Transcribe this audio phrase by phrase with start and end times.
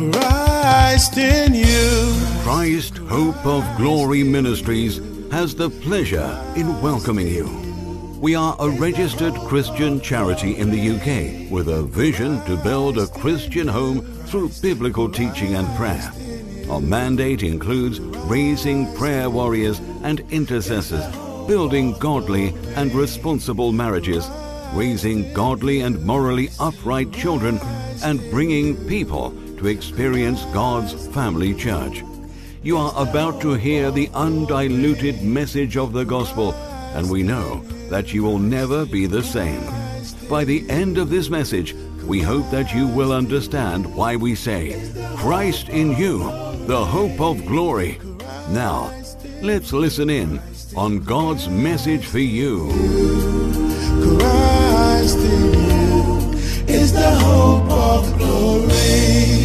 [0.00, 2.16] Christ in you.
[2.42, 4.98] Christ Hope of Glory Ministries
[5.30, 7.46] has the pleasure in welcoming you.
[8.18, 13.08] We are a registered Christian charity in the UK with a vision to build a
[13.08, 16.10] Christian home through biblical teaching and prayer.
[16.70, 21.04] Our mandate includes raising prayer warriors and intercessors,
[21.46, 24.26] building godly and responsible marriages,
[24.72, 27.60] raising godly and morally upright children,
[28.02, 32.02] and bringing people to experience God's family church.
[32.62, 36.54] You are about to hear the undiluted message of the gospel,
[36.94, 39.62] and we know that you will never be the same.
[40.30, 41.74] By the end of this message,
[42.06, 46.20] we hope that you will understand why we say, Christ in you,
[46.66, 47.98] the hope of glory.
[48.48, 48.90] Now,
[49.42, 50.40] let's listen in
[50.74, 52.70] on God's message for you.
[54.18, 56.32] Christ in you
[56.66, 59.39] is the hope of glory.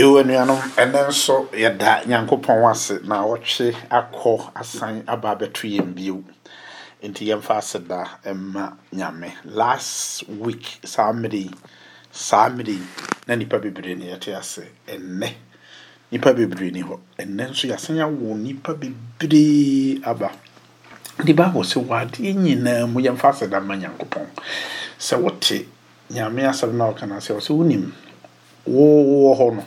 [0.00, 3.66] Ewu anuanom ɛnɛ nso yɛda nyankopɔn ase na ɔtwe
[3.98, 6.22] akɔ asan aba abɛto yɛn bio.
[7.02, 8.00] Nti yɛmfa aseda
[8.34, 9.32] mma nyame.
[9.44, 11.50] Last week saa mmere yi
[12.12, 12.82] saa mmere yi
[13.26, 14.68] na nipa bebree na yɛte ase.
[14.86, 15.32] Ɛnɛ
[16.12, 16.98] nipa bebree ni hɔ.
[17.18, 20.30] Ɛnɛ nso yɛasan awo nipa bebree aba.
[21.24, 24.26] De baabɔ sɛ wadeɛ nyinaa mu yɛmfa aseda mma nyankopɔn.
[24.98, 25.64] Sɛ wote
[26.12, 27.92] nyame asɛm na ɔka no sɛ ɔ sɛ wonim
[28.68, 29.64] wowɔ hɔ no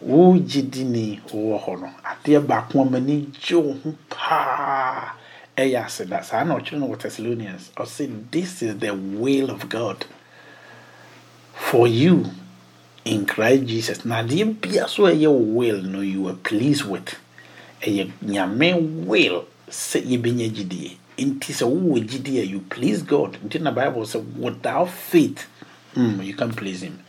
[0.00, 5.12] wo gyidini wɔ hɔ no adeɛ baako a m'ani gye wo ho paa
[5.56, 10.06] ɛyɛ aseda saa na ɔkyerɛ no wɔ thessalonians ɔsɛ this is the will of god
[11.54, 12.24] for you
[13.04, 14.04] in christ jesus.
[14.04, 17.16] Na adeɛ bia so ɛyɛ will no you are pleased with.
[17.82, 23.36] Ɛyɛ nyame will sɛ yɛbɛnya gyidie nti sɛ wowɔ gyidie a you please god.
[23.44, 25.46] Nti na bible sɛ without faith
[25.94, 27.00] mm, you can please him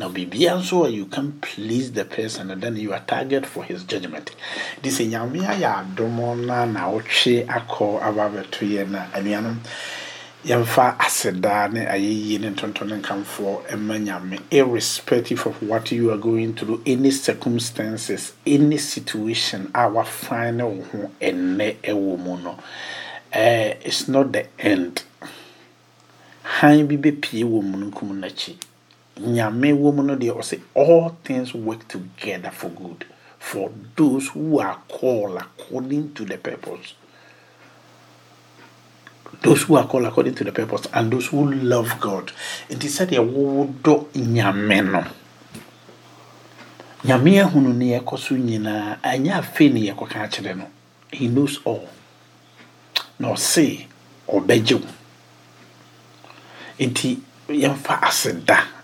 [0.00, 3.84] now, nso a you can please the person and then you are target for his
[3.84, 4.34] judgment.
[4.80, 9.04] This is nyame ayɛ adom na na wotwe akɔ aba abɛto yɛ na.
[9.12, 9.58] Anuanom
[10.46, 13.68] yɛmfa aseda ne ayɛyie ne ntonto ne nkamfoɔ
[14.02, 21.10] nyame irrespective of what you are going through any circumstances any situation our final ho
[22.16, 22.58] mu no.
[23.32, 25.02] Uh, it's not the end.
[26.42, 28.56] Han bi bɛpie wɔ n'akyi
[29.20, 33.04] nyame wɔ mu no deɛ ɔsɛ all things work together for good
[33.38, 36.94] for those who are called according to the purpose.
[39.42, 42.32] Those who are called according to the purpose and those who love god.
[42.70, 45.04] Nti sɛdeɛ wodɔ nyame no
[47.04, 50.66] nyame ahunu ne yɛkɔ so nyinaa ɛnyɛ afei ne
[51.12, 51.88] he knows all.
[53.18, 53.86] Na ɔse
[54.28, 54.88] ɔbɛgye wo.
[56.78, 58.79] Nti yɛmfa aseda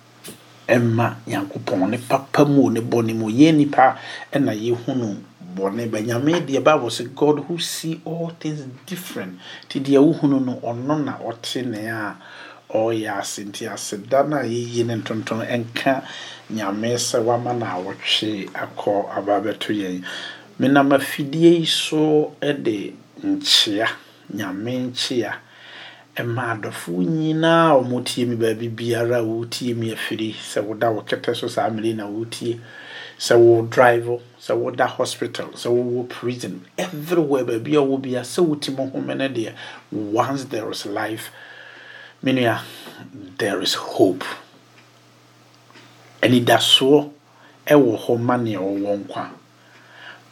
[0.69, 3.29] ɛma nyankopɔn ne papa mu ne bɔne mu.
[3.31, 3.97] Yɛ nipa
[4.33, 5.17] ɛna yɛhunu
[5.57, 5.99] bɔne ba.
[6.01, 9.39] Nyame deɛ bible sɛ god who see all things different.
[9.69, 12.17] Nti deɛ wohunu no ɔno na ɔte ne a
[12.73, 13.45] ɔyɛ ase.
[13.45, 16.03] Nti aseda no a yɛyi ne ntonton ɛnka
[16.53, 20.03] nyame sɛ wama no awɔtwe akɔ aba bɛto yɛn.
[20.59, 23.89] Menam afidie yi so de nkyea.
[24.35, 25.35] Nyame nkyea.
[26.17, 31.03] Ɛma adɔfoɔ nyinaa a wɔtie mi baabi biara a wɔtie mi afiri sɛ woda wo
[31.03, 32.59] kɛtɛ so saa mmere na wɔtie
[33.19, 34.09] sɛ drive
[34.41, 39.29] sɛ woda hospital sɛ wowɔ prison everywhere baabi a wɔ bia sɛ wotim home no
[39.29, 39.53] deɛ
[39.93, 41.31] once there is life
[42.23, 42.61] me nua
[43.39, 44.25] there is hope.
[46.23, 47.11] Anidasoɔ
[47.67, 49.31] ɛwɔ hɔ ma nea ɔwɔ nkwa.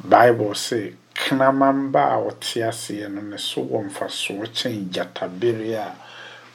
[0.03, 0.95] Bible say
[1.25, 5.97] kraman ba a ɔte aseɛ no ne so wɔ mfasoɔ kyɛn gyatabere a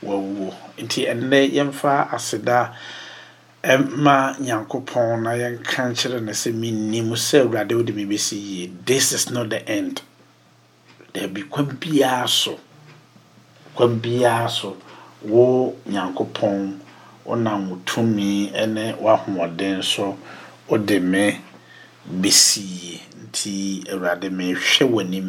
[0.06, 2.76] wawuo nti ɛnnɛ yɛmfa aseda
[3.64, 8.72] ɛma nyankopɔn na yɛnka nkyerɛ no sɛ mennim sɛ awurade wode me bɛsi yie.
[8.86, 10.02] This is not the end.
[11.14, 12.60] Daabi kwan biara so
[13.74, 14.78] kwan biara so
[15.24, 16.78] wo nyankopɔn
[17.26, 20.16] wonam wo tumi ne w'ahoɔden so
[20.70, 21.42] wode me
[22.10, 25.28] bɛsi yie nti awurade mehwɛ w'anim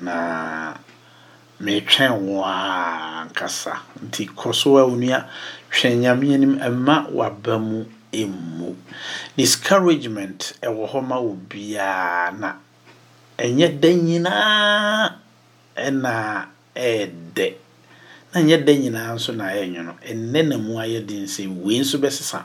[0.00, 0.74] na
[1.60, 3.72] metwɛn wo a nkasa
[4.06, 5.28] nti kɔ so a onua
[5.70, 8.74] hwɛ nyame anim ɛma waba mu ɛmmu
[9.36, 12.56] discouragement ɛwɔ hɔ ma wo biara na
[13.38, 15.12] ɛnyɛ da nyinaa
[15.76, 17.54] ɛna ɛɛdɛ.
[18.34, 21.80] Na nyɛ da nyinaa nso na ɛyɛ nwono ɛnnɛ na mu ayɛ den sɛ wei
[21.80, 22.44] nso bɛsesa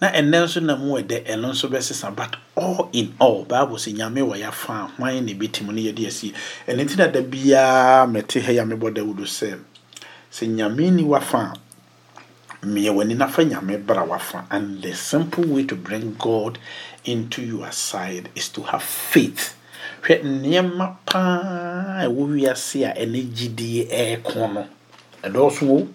[0.00, 3.90] na ɛnɛ nso na mu ɛdɛ ɛno nso bɛsesa but all in all bible sɛ
[3.98, 6.32] nyame wɔ yɛafa hwan na ɛbɛtim no yɛde asi?
[6.68, 9.58] Ɛno nti na da biara mɛte ha yi a mebɔ dawudo sɛ
[10.30, 11.52] sɛ nyame ni wafa
[12.62, 16.58] a mmea w'ani nafa nyame bra wafa and the simple way to bring god
[17.04, 19.56] into your side is to have faith.
[20.02, 24.66] Hwɛ nneɛma paa ɛwɔ wiase a ɛne gyidie ɛɛko no
[25.24, 25.88] ɛdɔɔso wo?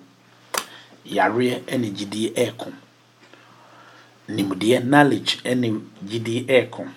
[1.07, 2.82] Yareɛ ɛne gyidie ɛɛko
[4.29, 6.87] nimdeɛ knowledge ɛne gyidie ɛɛko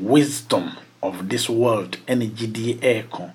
[0.00, 0.72] wisdom
[1.02, 3.30] of this world ɛne gyidie ɛɛko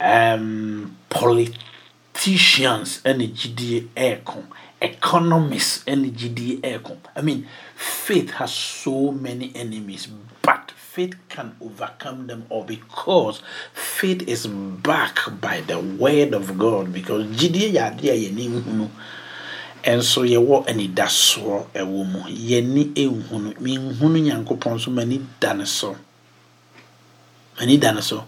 [0.00, 4.42] um, politicians ɛne gyidie ɛɛko
[4.80, 6.98] economists and GDA aircom.
[7.14, 10.08] I mean, faith has so many enemies,
[10.42, 16.92] but faith can overcome them all because faith is backed by the word of God.
[16.92, 18.88] Because GDA yadia yeni hunu.
[18.88, 18.90] And
[20.02, 25.96] so yɛwɔ anidasoɔ ɛwɔ mu yɛni ehunu mihunu nyankopɔn so mani da ne so
[27.58, 28.24] mani da ne so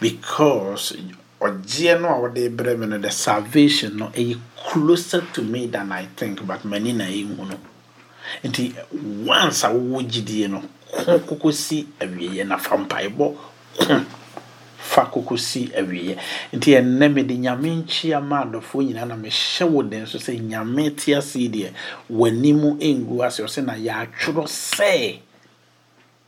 [0.00, 0.92] because
[1.40, 4.38] ɔgyeɛ no a wɔde brɛ me no the salvation no ɛyɛ
[4.68, 7.56] closer to me than I think but m'ani na ɛhu no
[8.44, 8.74] nti
[9.24, 10.62] once a wowɔ gyidie no
[10.92, 13.16] ko koko si awieɛ na fa mpaebɔ
[13.78, 14.00] ko
[14.88, 16.16] fa koko si awieɛ
[16.56, 20.96] nti ɛnnɛ mede nyame nkyia ma adɔfoɔ nyinaa na mehyɛ wo den so sɛ nyame
[20.96, 21.72] te ase deɛ
[22.10, 25.20] w'anim ngu ase ɔsɛ na yɛatwerɛ sɛ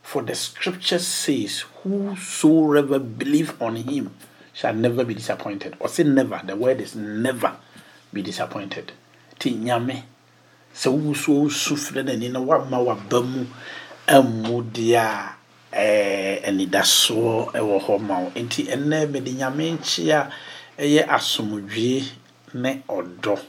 [0.03, 4.11] for the scripture says whosoever believe on him
[4.53, 5.75] shall never be disappointed.
[5.87, 6.41] Say never.
[6.43, 7.55] The word is never
[8.11, 8.91] be disappointed.
[9.39, 10.03] Ti nyame.
[10.75, 13.45] Sɛ wosu osu frɛ n'ani na wama waba mu
[14.07, 15.35] amu deɛ a
[15.73, 18.29] anidasoɔ ɛwɔ hɔ ma wo.
[18.35, 20.29] Nti ɛnnɛ mede nyame nkyia
[20.77, 22.03] ɛyɛ asomdwie
[22.53, 23.39] ne ɔdɔ.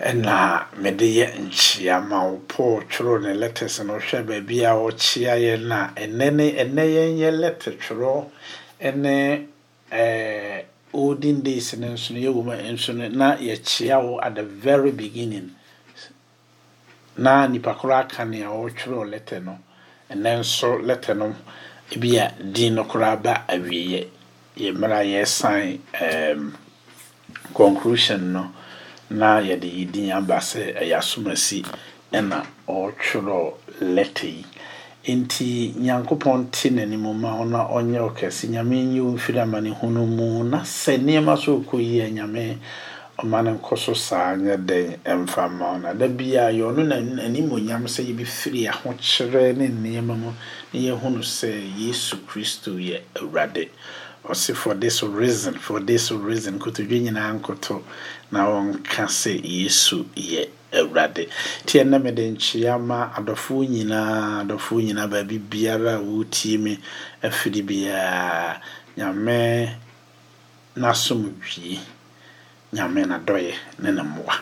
[0.00, 5.34] Ɛna mede yɛ nkyia ma wo paul twerɛ ne letters no hwɛ baabi a ɔkyia
[5.36, 8.26] yɛ no a ɛnɛ ne ɛnɛ yɛn yɛ twerɛ
[8.80, 9.46] ɛne
[9.90, 10.62] uh,
[10.92, 14.90] olden days no nso no yɛwɔ mu nso no na yɛkyea wo at the very
[14.92, 15.54] beginning.
[17.18, 19.58] Na nipa koro aka nea ɔretwerɛ letter no.
[20.10, 21.34] Ɛnɛ nso letter no
[21.92, 24.06] ebi a din no koraa ba awieɛ
[24.56, 26.56] yɛ mmerɛ a yɛsan um,
[27.54, 28.50] conclusion no
[29.10, 31.64] na yɛde yi din aba sɛ ɛyɛ asomasi
[32.12, 34.44] ɛna ɔretwerɛ letter yi.
[35.08, 40.98] Nti nyankopɔn te n'anim ma na ɔnyɛ ɔkɛse nyame nyɛ ɔmfiri amanehunu mu na sɛ
[41.00, 42.58] nneɛma so ɔkɔ yie nyame
[43.18, 45.92] ɔma no nkɔ so saa nyɛ dɛn ɛmfa ma wo na.
[45.92, 50.30] Da yɛ ɔno n'animonyam sɛ yɛbɛfiri ahokyerɛ ne nneɛma mu
[50.72, 53.70] na yɛhunu sɛ yesu kristo yɛ awurade.
[54.24, 57.82] Ɔse for this reason for this reason kotodwe nyinaa nkoto
[58.30, 61.26] na ɔnka sɛ yesu yɛ awurade.
[61.64, 66.78] Nti ɛnɛ mede nkyea ma adɔfoɔ nyinaa adɔfoɔ nyinaa baabi biara a wɔretie me
[67.20, 68.60] afiri biara
[68.96, 69.74] nyame
[70.76, 71.80] n'asomdwie
[72.72, 74.36] nyame n'adɔyɛ ne ne mmoa.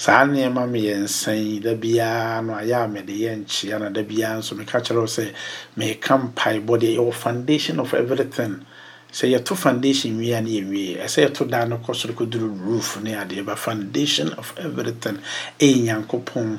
[0.00, 4.38] Saa nneɛma mmiɛnsa yi da biara no ayɛ a mede yɛ nkyea na da biara
[4.38, 5.32] nso meka kyerɛ wo sɛ
[5.76, 8.64] meka mpaebɔ deɛ yɛwɔ foundation of everything.
[9.12, 13.00] Sɛ yɛto foundation wie a ne yɛwie ɛsɛ yɛto dan no kɔ soro kɔduru roof
[13.02, 15.18] ne adeɛ ba foundation of everything
[15.60, 16.58] ɛyɛ nyankopɔn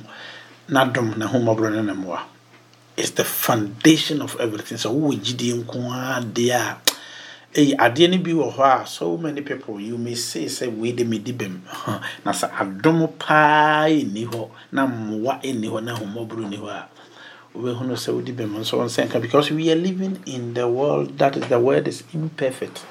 [0.69, 2.21] n'adom na homɔborɔ ne ne mmoa.
[2.95, 4.77] Is the foundation of everything.
[4.77, 6.77] Sɛ wowɔ gyidie nko ara deɛ a
[7.53, 10.91] ɛyɛ adeɛ no bi wɔ hɔ a so many people you may say sɛ wei
[10.93, 11.59] de medi bɛm
[12.25, 16.87] na sɛ adom paa ɛnni hɔ na mmoa ɛnni hɔ na homɔborɔ nni hɔ a
[17.53, 21.43] wobɛhunu sɛ wodi bɛm nso ɔnsɛnka because we are living in the world that is
[21.49, 22.85] the world is imperfect.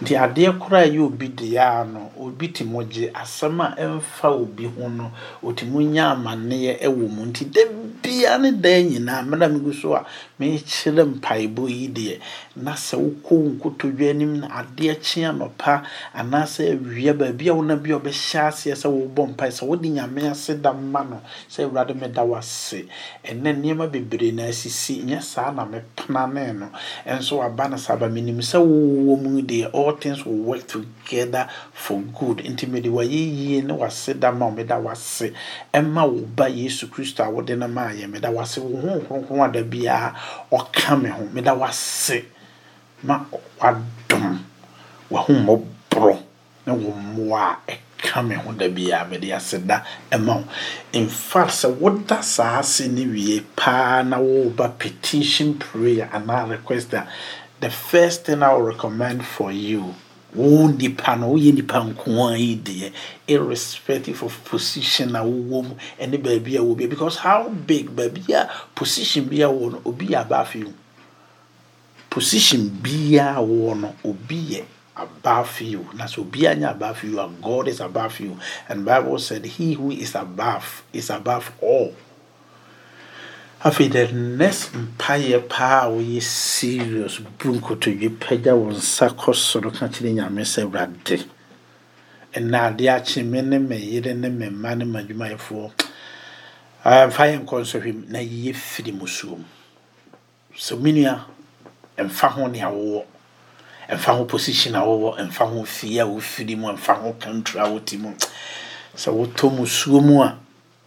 [0.00, 4.30] Nti adeɛ koraa yɛ obi deɛ a no obi te mo gye asɛm a ɛmfa
[4.30, 5.10] obi ho no
[5.42, 7.26] ɔtumi nya amanneɛ ɛwɔ mu.
[7.26, 7.62] Nti da
[8.00, 10.06] bia ne daa nyinaa mmerɛ megu so a
[10.38, 12.20] mekyerɛ mpaebɔ yi deɛ
[12.62, 15.82] na sɛ wokɔ wo nkotodwa anim na adeɛ kye anɔpa
[16.14, 20.30] anaasɛ awia baabi a wona bi a ɔbɛhyɛ aseɛ sɛ wobɔ mpae sɛ wode nyame
[20.30, 22.86] ase da ma no sɛ awurade meda wase
[23.24, 26.68] ɛnɛ nneɛma bebree na asisi nyɛ saa na mepena no.
[27.06, 31.48] Ɛnso waba no saa ba menim sɛ wowɔ mu deɛ all things will work together
[31.72, 32.38] for good.
[32.38, 35.32] Nti mede wayɛ ne wase da ma meda wase
[35.72, 39.62] ɛma wo ba yesu kristo a wode no maayɛ meda wase wo ho nkronkron ada
[39.64, 40.14] biara
[40.50, 42.24] ɔka me ho meda wase
[43.02, 43.24] ma
[43.60, 44.38] wadom
[45.10, 46.16] wahommɔborɔ
[46.66, 50.44] ne wo mmoa a ɛka me ho da biara mede ase da ɛma wo.
[50.92, 57.06] Infact sɛ woda saa ase ne wie paa na woba petition prayer anaa request a
[57.60, 59.94] the first thing I will recommend for you
[60.34, 62.92] wo nipa no woyɛ nipa nko a yi deɛ
[63.26, 68.50] irrespective of position a wowɔ mu ɛne baabi a wɔ because how big baabi a
[68.74, 70.72] position bi a wɔ no obi yɛ abaafe mu
[72.10, 74.64] position biara wɔ no obi yɛ
[74.98, 75.86] above you.
[75.94, 78.36] Na obiara nyɛ above you and God is above you.
[78.68, 81.94] And Bible said he who is above is above all.
[83.62, 89.70] Afei the next mpaeɛ paa a woyɛ serious bu nkotodwe pagya wo nsa kɔ soro
[89.74, 91.24] ka kyerɛ nyame sɛ awurade.
[92.34, 95.72] Ɛna ade ne me yere ne me mma ne m'adwumayɛfoɔ
[96.84, 99.36] mfa yɛ nkɔ nsɔhwɛ na yɛ firi mu so
[100.76, 101.18] mu
[101.98, 103.04] ɛmfa ho ne awowɔ
[103.88, 106.68] ɛmfa ho position a wɔwɔ ɛmfa ho fie a wofiri mu.
[106.68, 108.12] Ɛmfa ho country a wote mu.
[108.94, 110.36] Sɛ wotɔ mu suo mu a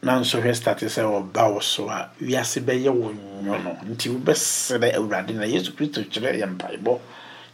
[0.03, 4.94] na nso hwɛ start sɛ ɔba wo so a wiase bɛyɛ wo nwono nti wobɛsrɛ
[4.96, 7.00] awurade na yesu kristo kyerɛ yɛ mpaebɔ.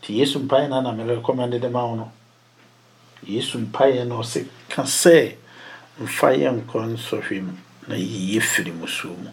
[0.03, 2.11] Nti yesu mpaeɛ no na merekɔmmɛnde de ma wo no.
[3.25, 5.35] Yesu mpaeɛ no ɔse ka sɛ
[6.01, 7.53] mfa yɛ nkɔ nsɔhwɛ mu
[7.87, 9.29] na yiyɛ firi mu suo mu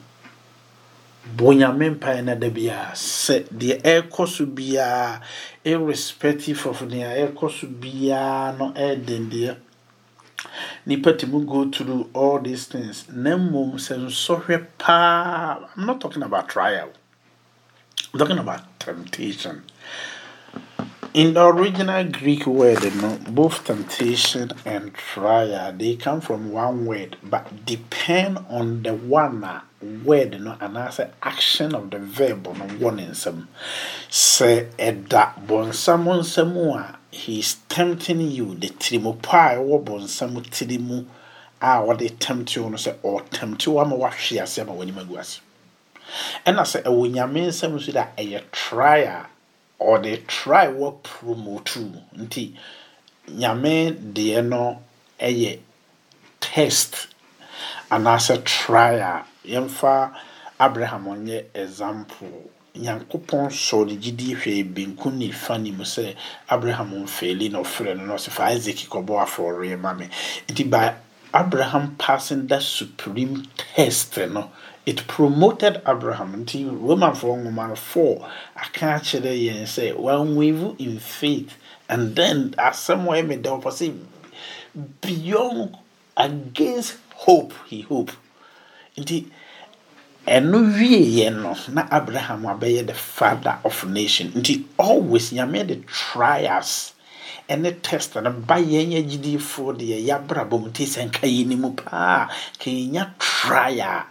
[1.36, 5.20] bonyame mpaeɛ no da biara sɛ deɛ ɛrekɔ so biara
[5.64, 9.56] irrespective of nea ɛrekɔ so biara no ɛɛden deɛ
[10.86, 13.06] nipa tumi go through all these things.
[13.10, 16.90] Na mmom sɛ nsɔhwɛ paa i'm not talking about trial.
[18.12, 19.64] I'm talking about temptation.
[21.14, 26.86] In the original greek word you know, both temptation and trial they come from one
[26.86, 29.40] word but depend on the one
[30.04, 33.46] word no anaasɛ action of the verb no wɔ ne nsam.
[34.10, 38.54] Sɛ ɛda bɔnsam nsam a he is tempting you.
[38.54, 41.04] The tirimopɔ a ɛwɔ bɔnsam tiri mu
[41.60, 45.40] a wɔde tempt you no sɛ ɔtempt you ama wahwe ase ama w'anim agu ase.
[46.46, 49.26] Ɛna sɛ ɛwɔ nyame nsam so da ɛyɛ try a
[49.80, 51.76] ɔde try wɔ promote
[52.16, 52.52] nti
[53.30, 54.80] nyame deɛ no
[55.20, 55.58] ɛyɛ
[56.40, 57.06] test
[57.90, 60.12] anaasɛ try a yɛmfa
[60.58, 62.50] abraham ɔnyɛ example.
[62.74, 66.14] Nyankopɔn sɔɔ ne gyidie hwɛ benkum ne fa nim sɛ
[66.50, 70.08] abraham mfeeli na ɔfrɛ no na ɔsɛ fa isaac kɔbɔ afɔreɛ ma me.
[70.48, 70.94] Nti by
[71.32, 74.50] abraham passing that supreme test no
[74.86, 76.44] it promoted abraham.
[76.44, 81.56] Nti romanfoɔ nwoma no 4 aka akyerɛ yɛn sɛ wanwave in faith
[81.88, 83.96] and then asɛm wɔ ɛmɛ da ɔpɔ sɛ
[85.00, 85.76] beyond
[86.16, 88.10] against hope he hope
[89.00, 89.26] nti
[90.26, 94.30] ɛno wieɛ no na abraham abɛyɛ the father of nation.
[94.32, 96.92] Nti always nyame de trials
[97.48, 100.68] ɛne test no ba yɛn agyidifoɔ deɛ yɛabrabɔ mu.
[100.70, 104.04] Nti sɛ nka yɛ ni mu paa ka yɛnya trial.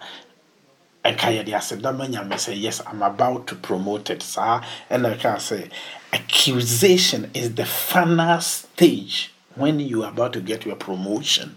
[1.03, 4.21] Ɛka yɛde asedama nyame sɛ yes i'm about to promote it.
[4.21, 4.61] Saa
[4.91, 5.69] ɛna ɛka sɛ
[6.11, 11.55] accusation is the final stage when you are about to get your promotion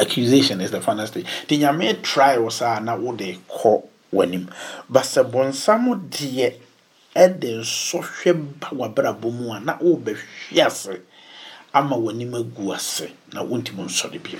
[0.00, 4.48] accusation is the final stage nti nyame try wɔ saa na wode kɔ w'anim.
[4.88, 6.54] But sɛ bɔnsam deɛ
[7.14, 11.00] ɛde nsɔhwɛ ba w'abrabɔ mu a na worebɛhwe ase
[11.74, 14.38] ama w'anim agu ase na wontumi nsɔre bio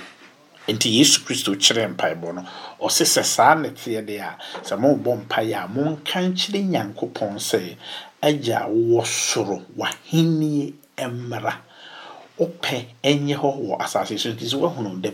[0.67, 2.41] nti yesu kristo kyerɛ mpaebɔ no
[2.79, 7.75] ɔse sɛ saa ne teɛ deɛ a sɛ mobɔ mpaeɛ a monka nkyerɛ nyankopɔn sɛ
[8.21, 11.53] agya wɔ soro w'ahennie mmara
[12.41, 14.29] wopɛ ɛnyɛ hɔ wɔ asase so.
[14.31, 15.11] Nti sɛ woahunu the,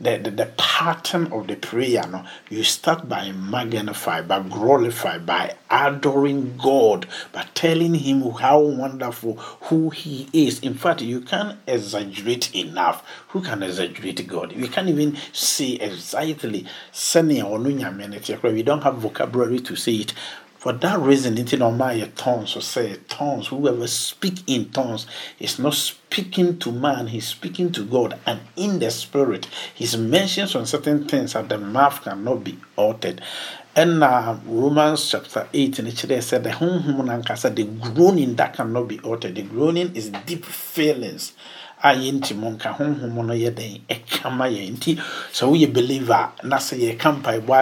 [0.00, 5.54] the, the, the, pattern of the prayer no you start by magnify by glorify by
[5.70, 9.34] adoring god by telling him how wonderful
[9.68, 10.60] who he is.
[10.60, 13.04] In fact you can't exaggerate enough.
[13.28, 14.56] Who can exaggerate god?
[14.56, 16.66] We can't even say exactly
[18.42, 20.14] we don't have vocabulary to say it
[20.64, 23.48] for that reason, it's not my tongues or say tongues.
[23.48, 25.06] Whoever speak in tongues
[25.38, 28.18] is not speaking to man, he's speaking to God.
[28.24, 33.20] And in the spirit, he's mentions on certain things that the mouth cannot be altered.
[33.76, 39.00] And uh, Romans chapter 8, and it said the said the groaning that cannot be
[39.00, 39.34] altered.
[39.34, 41.34] The groaning is deep feelings.
[41.82, 44.96] a yɛnti mu nka honhom no yɛ den ɛkama yɛn nti
[45.74, 47.52] believer na sɛ yɛka mpaebɔ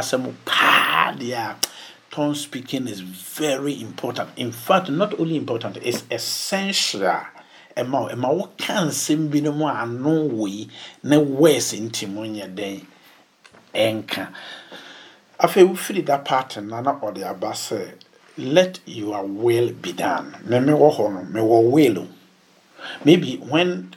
[2.12, 4.28] tongue speaking is very important.
[4.36, 7.00] In fact, not only important, it's essential.
[7.74, 10.68] Ɛma ɛma woka nsɛm bi no mu a ano wei
[11.02, 12.86] na words nti mu nyɛ den
[13.74, 14.28] ɛnka.
[15.40, 17.94] Afei wofiri da part na na ɔde aba sɛ
[18.36, 20.36] let your will be done.
[20.44, 22.08] Me me wɔ hɔ no me wɔ will
[23.06, 23.94] Maybe when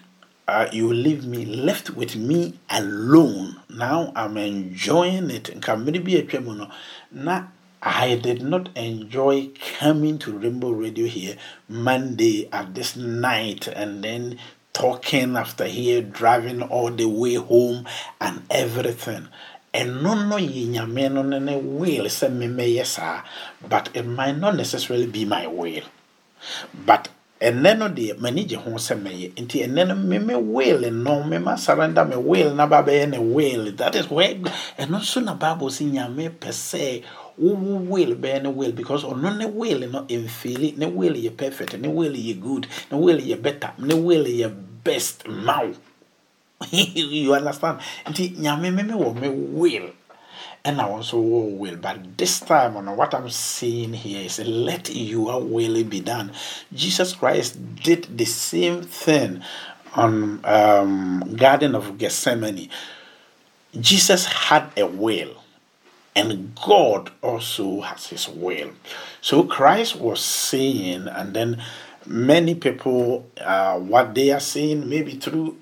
[0.48, 5.46] uh, you leave me left with me alone now I'm enjoying it.
[5.54, 6.70] Nka mmiri bi atwa mu no
[7.12, 7.48] na
[7.88, 11.38] I did not enjoy coming to Rainbow Radio here
[11.70, 14.40] Monday at this night and then
[14.74, 17.86] talking after here, driving all the way home
[18.20, 19.28] and everything.
[19.72, 23.00] And no, no, ye nyame no ne will say me me yes,
[23.70, 25.84] but it might not necessarily be my will.
[26.74, 27.10] But
[27.42, 31.24] ɛnɛ no deɛ m'ani gye ho sɛ mɛyɛ nti ɛnɛ no me me will no
[31.24, 34.34] me ma surrender me will na ba bɛyɛ ne will that is where
[34.80, 37.04] ɛno nso na bible si nyame pɛ sɛ
[37.40, 41.36] wowo will bɛyɛ ne will because ɔno ne will not no mfeeli ne will yɛ
[41.36, 45.74] perfect ne will yɛ good ne will yɛ better ne will yɛ best wo
[46.72, 49.90] you understand nti nyame me me me will
[50.66, 51.78] and I also will.
[51.78, 56.32] But this time, on what I'm saying here is let your will be done.
[56.74, 59.44] Jesus Christ did the same thing
[59.96, 62.70] on um, Garden of Gethsemane.
[63.80, 65.36] Jesus had a will,
[66.16, 68.72] and God also has His will.
[69.22, 71.62] So Christ was saying, and then
[72.06, 75.58] many people, uh, what they are saying, maybe through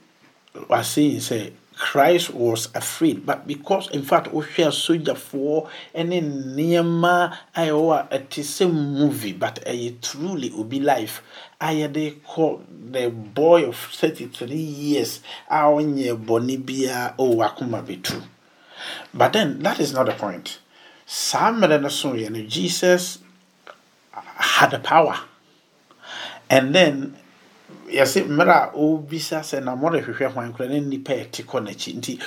[0.69, 5.67] are saying, say Christ was afraid, but because in fact wohwɛ asogyafoɔ
[6.05, 11.21] ne nneɛma a ɛwɔ a ɛte sɛ movie but ɛyɛ truly will be life
[11.59, 18.21] a yɛde kɔ the boy of 33 years a ɔnyɛ bɔne biara ɔwɔ akoma bɛtu
[19.13, 20.59] but then that is not the point.
[21.05, 21.89] Saa no
[22.47, 23.19] jesus
[24.13, 25.19] had the power.
[26.49, 27.17] And then
[27.87, 32.19] yɛsɛ mmerɛ a ɔrebisa sɛ na mɔrehwehwɛ hwan kora ne nnipa ɛte kɔ n'akyi nti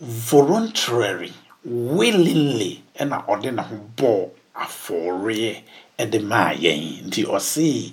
[0.00, 1.32] voluntarily
[1.64, 5.62] willingly ɛna ɔde ne ho bɔɔ afɔreɛ
[5.98, 7.92] ɛde maa yɛn nti ɔse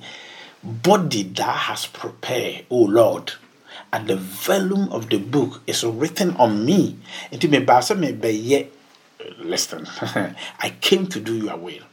[0.63, 3.33] body that has prepared o lord
[3.93, 6.97] at the volume of the book is written on me.
[7.31, 8.67] Nti mebaa sɛ mebɛyɛ
[9.39, 9.87] listen
[10.59, 11.83] i came to do your will.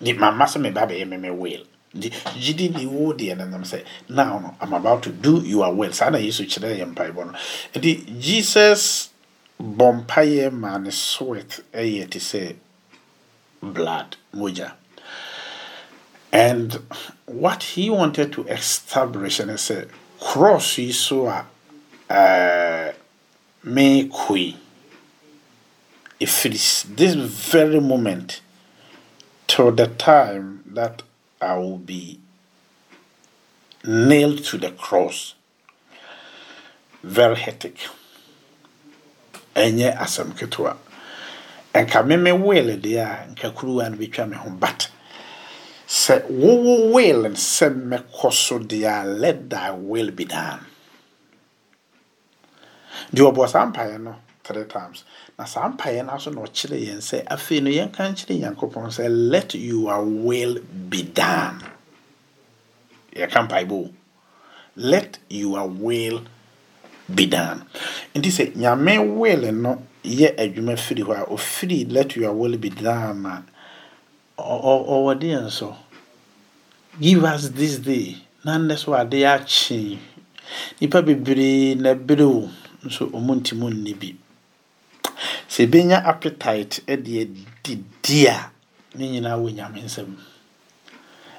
[0.00, 1.64] Mama sɛ meba bɛyɛ me me will.
[1.94, 5.92] Gyidi ne wo deɛ no nam sɛ now no i'm about to do your will.
[5.92, 7.38] Saa na yesu kyerɛ yɛ mpaebɔ no.
[7.74, 9.10] Nti jesus
[9.60, 12.56] bɔ mpayɛ ma ne sweat ɛyɛ te sɛ
[13.62, 14.72] blood mogya
[16.32, 16.80] and
[17.26, 19.88] what he wanted to establish ne sɛ
[20.24, 21.44] cross yi so a
[22.10, 22.92] uh,
[23.66, 24.56] mekɔi
[26.20, 28.40] ɛfiri this very moment
[29.48, 31.02] till the time that
[31.40, 32.20] I will be
[33.84, 35.34] nailed to the cross.
[37.02, 37.76] Very hectic.
[39.56, 40.76] Ɛnyɛ asɛm ketewa.
[41.74, 44.88] Nka meme wele deɛ a nka kuruwa no me ho but
[45.92, 50.64] sɛ wowo will sɛ mɛkɔ so deɛ a let thy will be done.
[53.12, 55.04] Deɛ ɔbɔ saa mpaeɛ no three times.
[55.38, 59.04] Na saa mpaeɛ no so na ɔkyerɛ yɛn sɛ afei no yɛnka nkyerɛ nyankopɔn sɛ
[59.30, 61.60] let your will be done.
[63.14, 63.92] Yɛka mpaebɔ
[64.76, 66.22] let your will
[67.14, 67.66] be done.
[68.14, 72.70] Nti sɛ nyame will no yɛ adwuma firi hɔ a ɔfiri let your will be
[72.70, 73.44] done a
[74.42, 75.76] ɔwɔ deɛ nso.
[77.00, 78.16] Give us this day.
[78.44, 79.98] Na nnɛ so ade akye.
[80.80, 82.26] Nipa bebree na bere
[82.84, 84.16] nso ɔmo ntimi nni
[85.48, 87.24] sɛ ɛbɛnya appetite de
[87.62, 88.50] didi a
[88.96, 90.08] ne nyinaa wɔ nyame nsɛm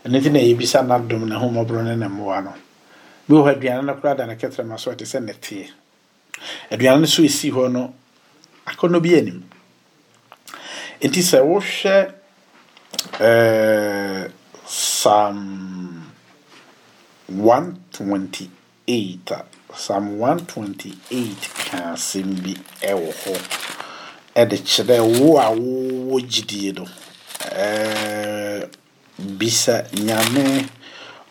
[0.06, 2.54] ɛno nti na yɛbisa n'adom ne homɔborɔ ne ne mmoa no.
[3.28, 5.68] Bi wɔ hɔ aduane no koraa da ne kɛtrɛma so ɔte sɛ nɛteɛ
[6.72, 7.94] aduane no so ɛsi hɔ no
[8.68, 9.44] akɔnnɔ bi anim.
[11.02, 12.13] Nti sɛ wohwɛ
[13.19, 14.28] uh,
[14.65, 16.12] psalm
[17.28, 19.45] 128 a
[19.76, 21.36] psalm 128
[21.69, 23.34] ka asɛm bi ɛwɔ hɔ.
[24.36, 26.19] Ɛde kyerɛ wo a wowɔ
[27.54, 28.69] ɛɛ
[29.38, 30.65] bisa nyame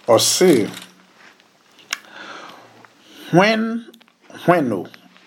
[0.07, 0.71] ɔse
[3.33, 3.87] when
[4.47, 4.87] when o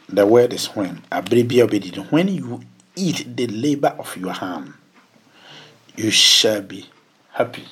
[0.09, 2.61] the word is when abere bi a wobɛdi no when you
[2.95, 4.73] eat the labor of your hand
[5.97, 6.85] you shall be
[7.31, 7.65] happy.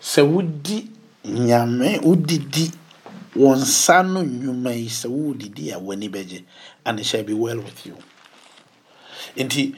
[0.00, 0.88] Sɛ wodi
[1.24, 2.72] nyame wodidi
[3.36, 6.44] wɔn nsa no nnwuma yi sɛ wodidi a w'ani bɛgye
[6.84, 7.96] and it shall be well with you.
[9.36, 9.74] Nti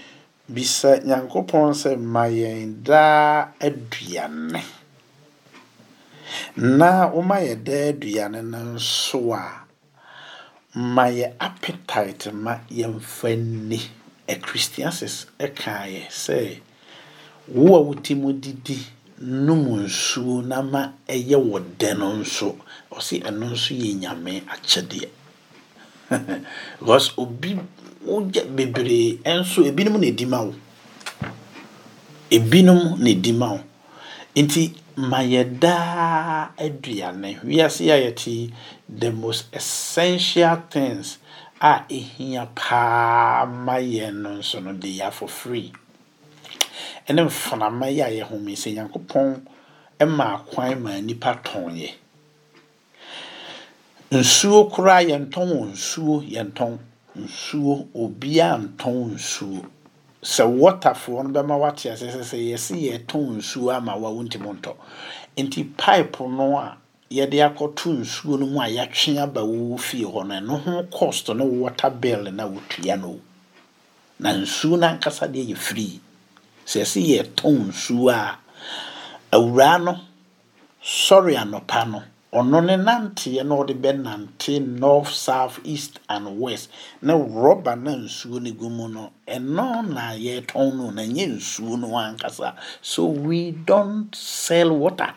[0.51, 4.63] bisa nyankopɔn sɛ ma yɛn daa aduane.
[6.57, 9.65] Na woma yɛ daa aduane no nso a
[10.75, 13.81] ma yɛ appetite ma yɛmfa nni
[14.29, 16.61] ecclesiastes ɛkaeɛ sɛ
[17.49, 18.79] wo a wote mu didi
[19.21, 22.57] nom nsuo na ma ɛyɛ wɔ dɛ no nso.
[22.91, 25.09] Ɔse ɛno nso yɛ nyame akyɛdeɛ.
[26.81, 27.57] Because obi
[28.07, 30.55] wogya bebree ɛnso ebinom na edi ma wo.
[32.31, 33.61] Ebinom na edi ma wo.
[34.37, 37.41] Nti ma yɛ daa aduane.
[37.45, 38.53] Wiase a yɛte
[38.89, 41.19] the most essential things
[41.61, 45.73] a ehia paa ma yɛn no nso no de yɛ free.
[47.09, 49.41] Ɛne mframa yi a yɛhome sɛ nyankopɔn
[50.07, 51.91] ma kwan ma nipa tɔn yɛ.
[54.11, 56.79] Nsuo koraa yɛntɔn wɔ nsuo yɛntɔn
[57.17, 59.65] nsuo obiara ntɔn nsuo.
[60.23, 64.75] Sɛ wɔtafoɔ no bɛma wate ase sɛ sɛ yɛsi yɛtɔn nsuo ama wa wontumi ntɔ.
[65.37, 66.77] Nti pipe no a
[67.11, 71.29] yɛde akɔto nsuo no mu a yɛatwe aba wo fie hɔ no ɛno ho cost
[71.29, 73.21] no water bill na wotua no.
[74.19, 76.01] Na nsuo no ankasa deɛ yɛ free.
[76.67, 78.39] Sɛ yɛsi yɛtɔn nsuo a
[79.33, 80.01] awura no
[80.83, 86.71] sɔre anɔpa no ɔno ne nanteɛ na ɔde bɛnante north south east and west.
[87.03, 91.79] Na rɔba na nsuo no gu mu no ɛno na yɛtɔn no na nyɛ nsuo
[91.79, 92.57] no ankasa.
[92.81, 95.13] So we don't sell water.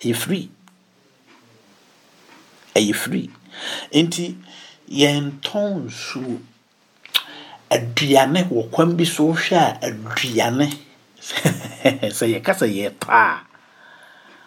[0.00, 0.48] Ɛyɛ
[2.78, 3.30] ɛyɛ free.
[3.92, 4.24] Nti
[5.00, 6.38] yɛntɔn nsuo.
[7.70, 10.68] Aduane wɔ kwan bi so hwɛ a aduane.
[12.18, 13.42] Sɛ yɛka sɛ yɛtɔ a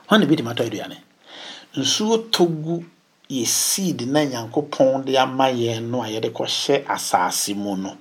[0.10, 0.98] hɔn na bi de ma tɔ aduane.
[1.78, 2.84] Nsuo tɔ gu
[3.30, 7.98] yɛ seed na nyankopɔn de ama yɛn no a yɛde kɔhyɛ asase mu no.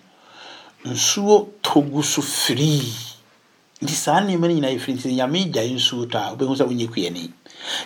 [0.84, 3.10] Nsuo tɔ gu so firii
[3.82, 6.64] nti saa nneɛma no nyinaa yɛ firi nti nyame gyae nsuo tɔ a wobɛhu sɛ
[6.68, 7.30] wonyɛ kuani.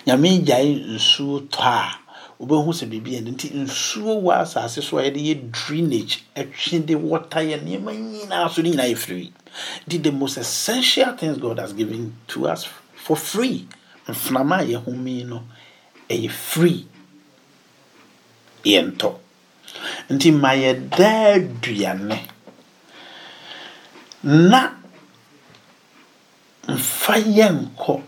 [0.07, 2.03] Nyame gyae nsuo tɔ a
[2.40, 6.94] wobɛhu sɛ biribi ɛno nti nsuo wɔ asase so a yɛde yɛ drainage atwe de
[6.94, 9.32] water yɛ nneɛma nyinaa so no nyinaa yɛ free.
[9.86, 12.66] Nti the most essential things god has given to us
[12.96, 13.66] for free.
[14.08, 15.44] Mframa a yɛhome no
[16.10, 16.86] ɛyɛ free.
[18.64, 19.14] Yɛntɔ.
[20.10, 22.18] Nti ma yɛdaa aduane.
[24.24, 24.70] Na
[26.68, 28.02] mfa yɛnkɔ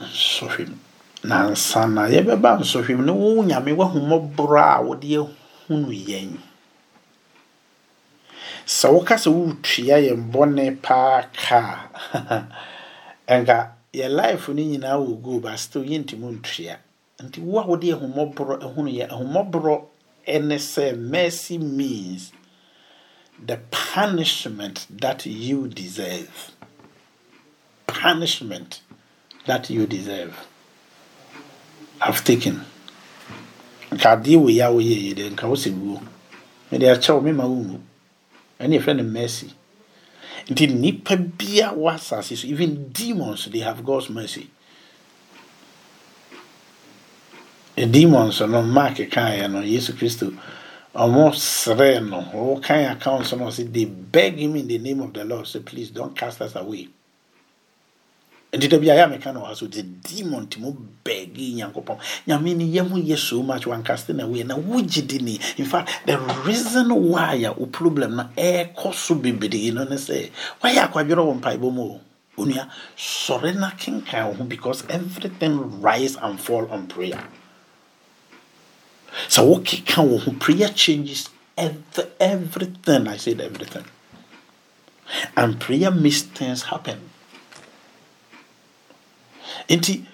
[0.00, 0.76] nsɔhwɛ mu
[1.24, 6.38] nansa na yɛbɛba nsɔhwɛ mu na wo nyame wahomɔborɔ a wode ahunu yɛn.
[8.66, 11.90] Sɛ woka sɛ woretua yɛn bɔne paa ka
[13.28, 13.56] ɛnka
[13.94, 16.76] yɛ life no nyinaa wɔ go but still yɛntumi ntua.
[17.22, 19.84] Nti wo a wode ahomɔborɔ ahunu yɛ ahomɔborɔ
[20.26, 22.32] ɛne sɛ mercy means
[23.44, 26.50] the punishment that you deserve.
[27.86, 28.80] Punishment
[29.46, 30.34] that you deserve
[32.02, 32.60] have taken.
[33.92, 36.02] Nka adeɛ wɔ yi a woyɛ yi de nka wosɛ wuo.
[36.70, 37.80] Mede akyɛw mema wo nwu
[38.60, 39.52] ɛne yɛfrɛ no mercy.
[40.48, 44.50] Nti nipa bia wɔ asase so even demons they have god's mercy.
[47.76, 50.34] The demons no mark kaeɛ no yesu kristo
[50.94, 52.22] ɔmo srɛ no.
[52.34, 55.90] Wɔkan accounts no sɛ they beg him in the name of the lord say please
[55.90, 56.88] don't cast us away
[58.52, 61.96] nti da a yɛ meka no wɔ ha so the demon ti mo beg nyankopɔn
[62.26, 65.64] nyame ni yɛ mo yɛ so much wankaste na wei na wogye di ni in
[65.64, 70.30] fact the reason why a wo problem no ɛɛkɔ so bebree no ne sɛ
[70.62, 72.00] wayɛ akwadwerɛ wɔ mpaebɔ mu o
[72.36, 77.24] onua sɔre na kenkan wo ho because everything rise and fall on prayer.
[79.38, 83.08] What can wo prayer changes every, everything.
[83.08, 83.84] I said everything.
[85.36, 87.11] And prayer makes things happen
[89.68, 90.04] nti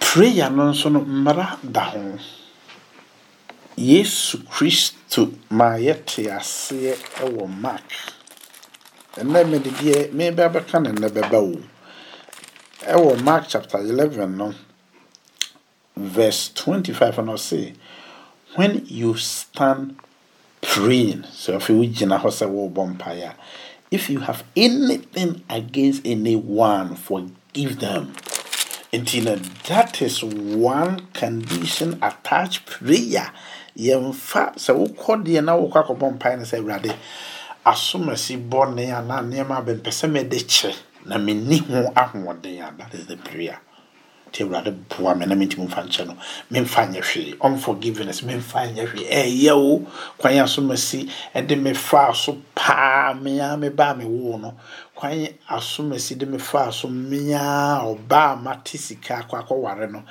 [0.00, 2.18] prayer no nso no mmara da ho.
[3.76, 6.94] Yesu kristo ma yɛte aseɛ
[7.34, 7.90] wɔ mark.
[9.16, 11.60] Ɛnɛ mede deɛ mebɛbɛka no nnɛ bɛba wo.
[12.86, 14.54] Ɛwɔ mark chapter 11 no
[15.96, 17.74] verse 25 and I'll say,
[18.56, 19.96] when you stand
[20.60, 23.34] praying, so if you say vampire,
[23.90, 28.14] if you have anything against anyone, forgive them.
[28.92, 29.36] Until
[29.68, 33.32] that is one condition attached prayer.
[33.76, 36.94] yɛmfa sɛ wokɔ deɛ na wokɔ akɔbɔ mpae no sɛ awurade
[37.66, 40.74] asomasi bɔne anaa nneɛma abɛmpɛ sɛ mede kyɛ
[41.06, 43.58] na menni ho ahoɔden a that is the prayer
[44.34, 46.16] nti awurade boa me na mentimi mfa nkyɛ no.
[46.50, 49.86] Memfa nyɛ hwee unforgiveness memfa nyɛ hwee ɛyɛ o
[50.18, 54.54] kwan asomasi ɛde me faa so paa mea mebaa me wo no.
[54.94, 60.02] Kwan asomasi de me faa so mea ɔbaa mate sika akɔ akɔware no.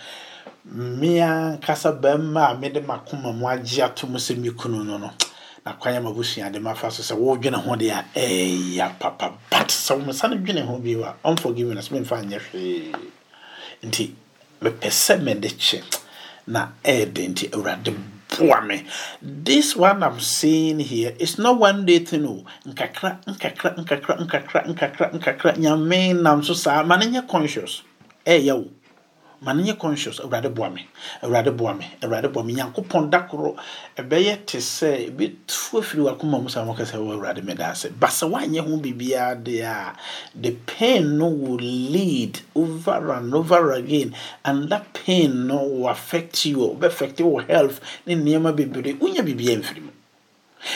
[0.73, 5.12] Mmea nkasa bɛrima a mede makoma mu agye ato mu sɛ mekunu no no.
[5.65, 9.67] Na kwan ama busua de mafa so sɛ wodwene ho deɛ a ɛyɛ papa but
[9.67, 11.15] sɛ wo mesa no dwene ho bio a.
[11.25, 12.95] Unforgiveness memfa nyɛ hwee
[13.84, 14.12] nti
[14.62, 15.80] mepɛ sɛ mede kyɛ
[16.48, 17.93] na ɛyɛ de nti awurade
[18.38, 18.84] boa me.
[19.22, 24.60] This one i'm seeing here is not one day thing o nkakra nkakra nkakra nkakra
[24.67, 25.58] nkakra nkakra.
[25.58, 26.84] Nyame nam so saa.
[26.84, 27.84] Ma no nyɛ conscious.
[28.26, 28.69] Ɛyɛ wo
[29.51, 30.88] nyɛ conscious awurade boa me.
[31.21, 31.86] Awurade boa me.
[32.01, 32.53] Awurade boa me.
[32.53, 33.56] Nyankopɔn da koro
[33.97, 37.43] ɛbɛyɛ te sɛ wakoma mu sɛ wɔ awurade
[37.99, 39.95] ba sɛ woanyɛ ho biribiaa a
[40.36, 46.45] the pain no will lead over and over again and that pain no will affect
[46.45, 48.97] you wo health ne nneɛma bebree.
[48.97, 49.91] Wonya biribiaa mfiri mu.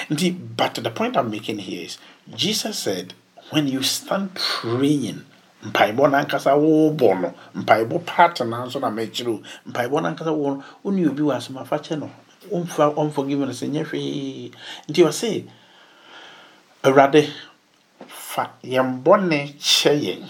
[0.09, 1.97] Nti but the point i'm making here is
[2.35, 3.13] jesus said
[3.51, 5.23] when you stand praying
[5.65, 11.07] mpaebɔ n'ankasa wɔrebɔ no mpaebɔ na nso na mɛkyerɛ o mpaebɔ n'ankasa wɔ no wɔne
[11.09, 12.09] obi wɔ asɛm afa kyɛ no
[12.51, 14.51] ɔmfa ɔmforgive no sɛ nyɛ hwee.
[14.87, 15.45] Nti ɔse
[16.83, 17.29] awurade
[18.07, 20.23] fa yɛn bɔne kyɛ yɛn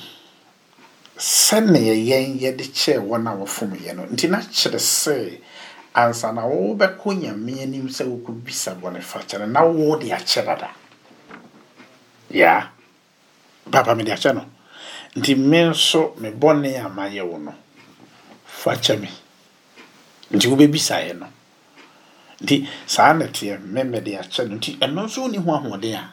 [1.18, 4.04] sɛnea yɛn yɛde kyɛɛ wɔn a wɔfom yɛn no.
[4.06, 5.42] Nti na kyerɛ sɛ
[5.96, 10.70] ansa na wɔbɛkɔ nyame anim sɛ wɔkɔbisa bɔne fa kyɛ no na wɔde akyɛ dada.
[12.32, 12.70] Yaa
[13.72, 14.46] papa mede akyɛ no?
[15.18, 17.54] Nti me nso me bɔne a mayɛ wo no
[18.46, 19.10] fa kyɛ me.
[20.32, 21.28] Nti wobɛbisaeɛ no.
[22.44, 24.56] Nti saa na teɛ me mede akyɛ no.
[24.58, 26.04] Nti ɛno nso woni ho ahoɔden a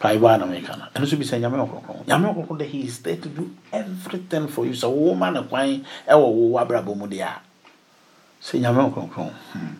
[0.00, 0.84] paebɔ a na meka no.
[0.94, 2.04] Ɛno nso bisa nyame ɔkronkron.
[2.06, 4.72] Nyame ɔkronkron dɛ he there to do everything for you.
[4.72, 7.40] Sɛ wo ma no kwan ɛwɔ wo abrabɔ mu deɛ a
[8.42, 9.74] sɛ nyame ɔkronkron hmm.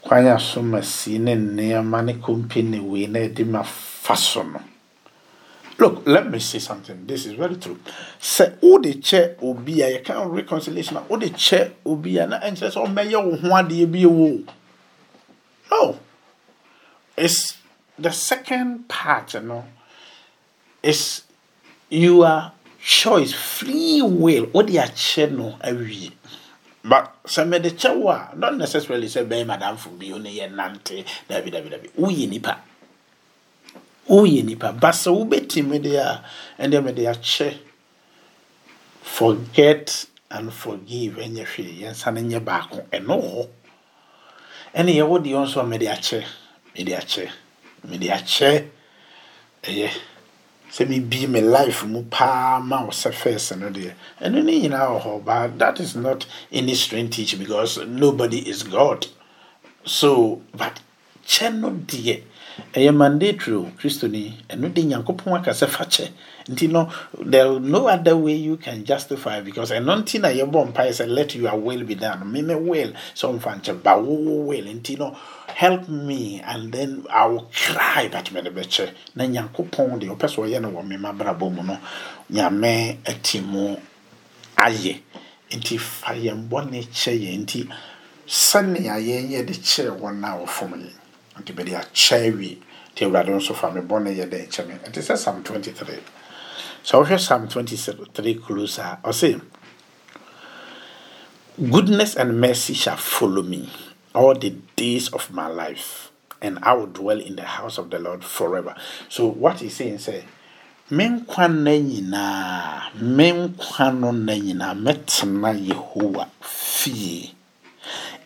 [0.00, 4.42] kwan a so ma si ne nneɛma ne ne wei na ɛde ma fa so
[4.42, 4.60] no
[5.78, 7.04] Look, let me say something.
[7.06, 7.78] This is very true.
[8.20, 12.86] Sɛ wode kyɛ obi a yɛka reconciliation a wode kyɛ obi a na ɛnkyerɛ sɛ
[12.86, 14.44] ɔmɛyɛ wo ho adeɛ bi wo.
[15.70, 15.98] No.
[17.16, 17.56] It's
[17.98, 19.64] the second part, you know,
[20.82, 21.22] is
[21.88, 24.46] your choice, free will.
[24.52, 26.12] Wode akyɛ no awie.
[26.84, 30.54] But sɛ mede kyɛ wo a, not necessarily sɛ bɛyɛ madamfo bi o ne yɛ
[30.54, 31.90] nante dabi dabi dabi.
[31.98, 32.60] Woyɛ nipa
[34.08, 34.72] woyɛ nipa.
[34.72, 36.24] Ba sɛ wobɛtumi deɛ a
[36.62, 37.54] ɛndeɛ mede akyɛ
[39.02, 41.14] forget and forgive.
[41.16, 43.48] Ɛnyɛ hwee yɛnsa no nyɛ baako ɛno hɔ
[44.74, 46.24] ɛne yɛwɔ deɛ nso a mede akyɛ
[46.74, 47.30] mede akyɛ
[47.84, 48.50] mede akyɛ
[49.62, 49.90] ɛyɛ
[50.70, 54.88] sɛ mebi me life mu paa ma wo sɛ first no deɛ ɛno ne nyinaa
[54.90, 59.06] wɔ hɔ but that is not any strange teaching because nobody is god.
[59.86, 60.80] So but
[61.26, 62.22] kyɛ no deɛ
[62.74, 66.08] ɛyɛ mandatory o kristoni ɛno de nyankopɔn aka sɛ fa kyɛ.
[66.48, 66.88] Nti no
[67.24, 71.34] there no other way you can justify because ɛno nti na yɛbɔ mpaeɛ sɛ let
[71.34, 72.30] your will be done.
[72.30, 72.92] Me me will.
[73.14, 74.14] Sɛ ɔmfa nkyɛ ba wo
[74.44, 74.64] will.
[74.64, 75.16] Nti no
[75.48, 78.90] help me and then i will cry but mede bɛkyɛ.
[79.16, 81.78] Na nyankopɔn deɛ ɔpɛ sɛ ɔyɛ no wɔ me mabrabɔ mu no
[82.30, 83.76] nyame ati mu
[84.58, 85.00] ayɛ.
[85.50, 87.42] Nti fa yɛn bɔne kyɛ yɛn.
[87.46, 87.68] Nti
[88.28, 91.03] sɛnea yɛn yɛde kyerɛ wɔn a wɔfom yɛn
[91.40, 92.58] nti bɛde akyɛ awie
[92.92, 94.74] nti awurade nso fa me bɔne yɛ dɛn kyɛ me?
[94.86, 95.98] Ɛte sɛ psalm 23
[96.84, 99.40] sɛ wohwɛ psalm 23 close a ɔse
[101.70, 103.68] goodness and mercy shall follow me
[104.14, 106.10] all the days of my life
[106.42, 108.74] and I will dwell in the house of the Lord forever.
[109.08, 110.24] So what he's saying say,
[110.90, 117.32] me nkwa nna nyinaa me nkwa no nna nyinaa mɛtena yehowa fie.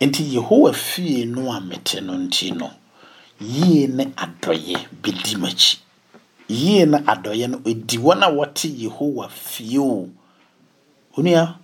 [0.00, 2.72] Nti yehowa fie no a mete no nti no
[3.40, 5.76] yie ne adɔeɛ bɛdi m'akyi.
[6.48, 10.08] Yie ne adɔeɛ no ɛdi wɔn a wɔte yehowa fie o.
[11.16, 11.56] Onua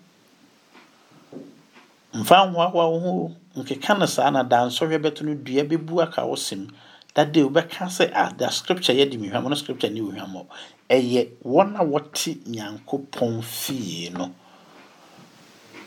[2.15, 6.37] mfa nhoahoa wo ho nkeka no saa na dansɔhwɛ bɛto no dua bɛbu aka wo
[6.37, 6.69] sem.
[7.15, 10.47] Dade wobɛka sɛ ah da scripture yɛ de mehwam no scripture ne wohwam
[10.91, 14.33] ɛyɛ wɔn a wɔte nyankopɔn fie no.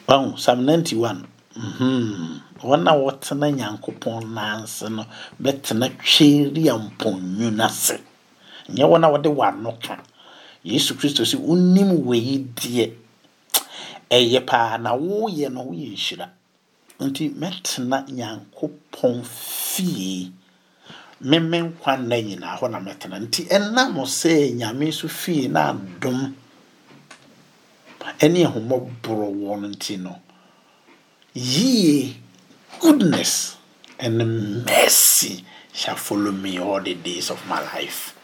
[0.08, 5.04] Wahu psalm 91 mhm wɔn a wɔtena nyankopɔn nanse no
[5.42, 7.96] bɛtena tweri a mpɔnwunu ase.
[8.70, 9.98] Nyɛ wɔn a wɔde wano ka
[10.64, 12.94] yesu kristo sɛ wonim wei deɛ.
[14.10, 16.30] Ɛyɛ paa na woyɛ no woyɛ nhyira.
[17.00, 20.32] Nti mɛtena nyankopɔn fie.
[21.22, 23.20] Meme nkwa nna nyinaa hɔ na mɛtena.
[23.20, 26.34] Nti ɛnam sɛ nyame so fie na adom.
[28.20, 30.22] Ɛne ahomɔborɔ wɔ no nti no
[31.38, 32.16] yie
[32.82, 33.58] goodness
[34.00, 34.18] and
[34.66, 38.18] mercy shall follow me all the days of my life.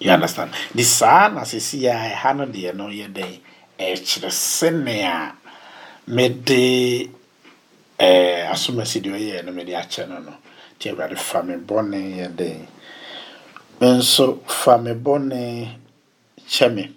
[0.00, 0.50] You understand?
[0.74, 3.38] The saa as sisi a ɛha no deɛ no yɛ dɛn
[3.78, 5.32] ɛkyerɛ sɛnea
[6.08, 7.08] mede
[7.98, 10.34] ɛɛ asomasi deɛ ɔyɛ no mede akyɛ no no
[10.76, 12.66] nti awurade fa me bɔne yɛ dɛn
[13.80, 15.68] nso fa me bɔne
[16.48, 16.92] kyɛ me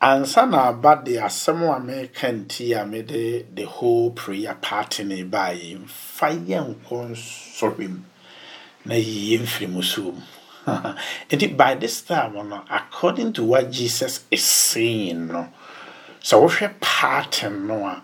[0.00, 5.22] ansa na aba de asɛm a meka nti a mede the whole prayer party ne
[5.22, 8.00] baeɛ mfa yɛ nkɔ nsɔhwɛ mu
[8.86, 9.82] na yiyɛ mfiri mu.
[9.82, 10.14] So
[11.30, 15.48] nti by this time no according to what jesus is saying no
[16.22, 18.02] sɛ wohwɛ party no a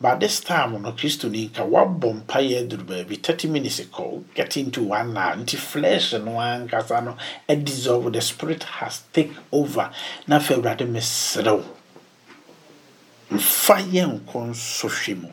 [0.00, 4.56] by this time no kristo ni nka wabɔ mpaeɛ aduru baabi 30 minutes ago get
[4.56, 5.34] into one hour.
[5.36, 7.16] Nti flesh no ankasa no
[7.48, 8.12] dissolve.
[8.12, 9.90] The spirit has take over.
[10.26, 11.64] Na afei awurade mesrɛ wo
[13.32, 15.32] mfa yɛ nkɔ nsɔhwɛ mu.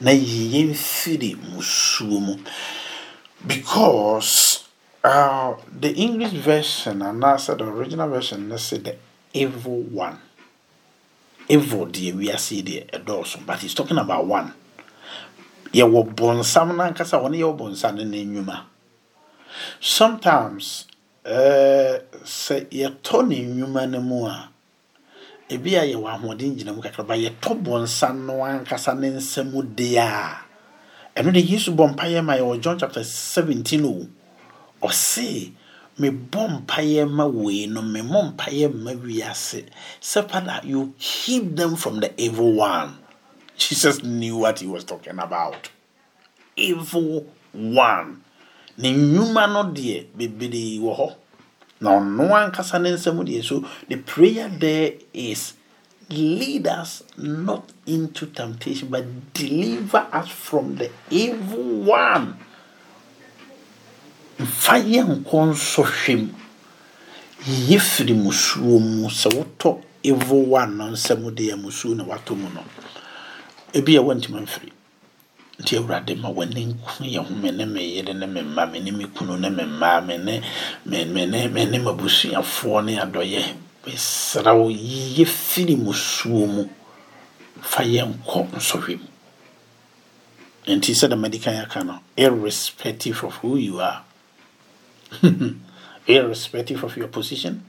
[0.00, 2.36] Na yiyɛ mfiri musuo mu.
[3.46, 4.64] Because
[5.04, 8.96] uh, the english version anaasɛ the original version no say the
[9.32, 10.18] evil one
[11.48, 13.44] evil deɛ wiase deɛ ɛdɔɔso.
[13.46, 14.52] But he's talking about one.
[15.72, 18.64] Yɛwɔ bɔnsam nankasa wɔne yɛwɔ bɔnsam no n'enwuma
[19.80, 20.86] sometimes
[21.24, 24.48] uh, sɛ yɛtɔ ne nnwuma no mu a
[25.48, 29.98] ebi a yɛwɔ ahoɔden gyina mu kakra ba yɛtɔ bɔnsam no ankasa ne nsɛm deɛ
[29.98, 34.06] a ɛno de yesu bɔ mpaeɛ ma yɛwɔ john chapter 17 o.
[34.82, 35.52] Ɔse
[35.98, 39.66] mebɔ mpaeɛ ma wei no memmɔ mpaeɛ ma wiase.
[40.00, 42.98] Sɛ father you keep them from the evil one.
[43.56, 45.70] Jesus knew what he was talking about.
[46.56, 48.22] Evil one.
[48.76, 51.14] Ne nnwuma no deɛ bebree wɔ hɔ.
[51.80, 55.54] Na ɔno ankasa ne nsɛm deɛ so the prayer there is
[56.10, 62.38] lead us not into temptation but deliver us from the evil one
[64.38, 66.32] mfa yɛ nkɔ nsɔhwɛ mu.
[67.46, 72.36] Yiyɛ firi musuo mu sɛ wotɔ evil one no nsɛm de yɛ musuo na watɔ
[72.36, 72.62] mu no.
[73.72, 74.72] Ebi a wɔntumi mfiri.
[75.58, 78.78] Nti awurade ma w'ani nku yɛ ho me ne me yere ne me mma me
[78.80, 80.40] ne me kunu ne me mmaa me ne
[80.86, 83.42] me me ne me ne m'abusuafoɔ ne adɔyɛ.
[83.84, 86.64] Bɛsra wo yiyɛ firi musuo mu.
[87.60, 89.06] Fa yɛ nkɔ nsɔhwɛ mu.
[90.76, 94.04] Nti sɛ dɛm adi kan aka no irrespective of who you are
[96.06, 97.64] irrespective of your position,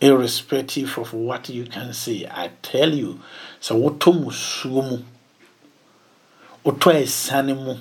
[0.00, 2.26] irrespective of what you can say.
[2.30, 3.20] I tell you,
[3.60, 4.98] so woto musuo mu,
[6.64, 7.76] wotɔ esane mu,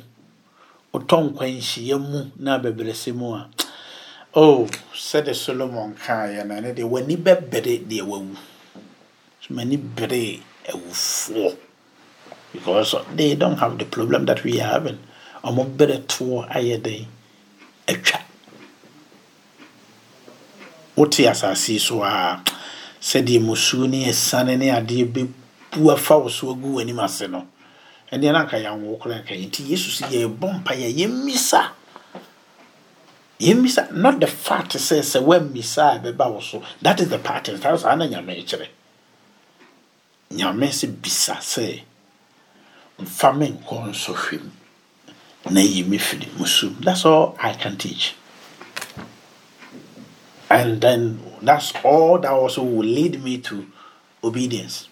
[0.94, 3.50] wotɔ nkwanhyia mu na abɛbrɛsɛ mu a,
[4.36, 8.36] oh, sɛde Solomon kaeɛ no ɛno deɛ w'ani bɛbere deɛ wawu.
[9.42, 11.58] So m'ani bere awufoɔ
[12.52, 15.00] because they don't have the problem that we are having.
[15.44, 17.08] Ɔmo bere toɔ ayɛ
[17.92, 18.20] atwa.
[20.96, 22.42] Wote asase so a
[23.02, 27.48] sɛdeɛ musuo ne ɛsane ne adeɛ bɛbu afa wo so agu w'anim ase no
[28.12, 31.70] ɛneɛ no anka yɛnwo kora nka nti yesu sɛ yɛbɔ mpa yɛ yɛmmisa.
[33.40, 33.92] Yɛmmisa.
[33.94, 36.62] Not the fact sɛ sɛ woammisa a ɛbɛba wo so.
[36.82, 38.68] That is the pattern saa na nyame kyerɛ.
[40.32, 41.82] Nyame sɛ bisa sɛ
[43.00, 44.50] mfa me nkɔ nsɔhwɛ mu
[45.50, 48.16] na yi me firi musu that's all i can teach.
[50.50, 53.66] And then that's all that also will lead me to
[54.24, 54.88] obedience.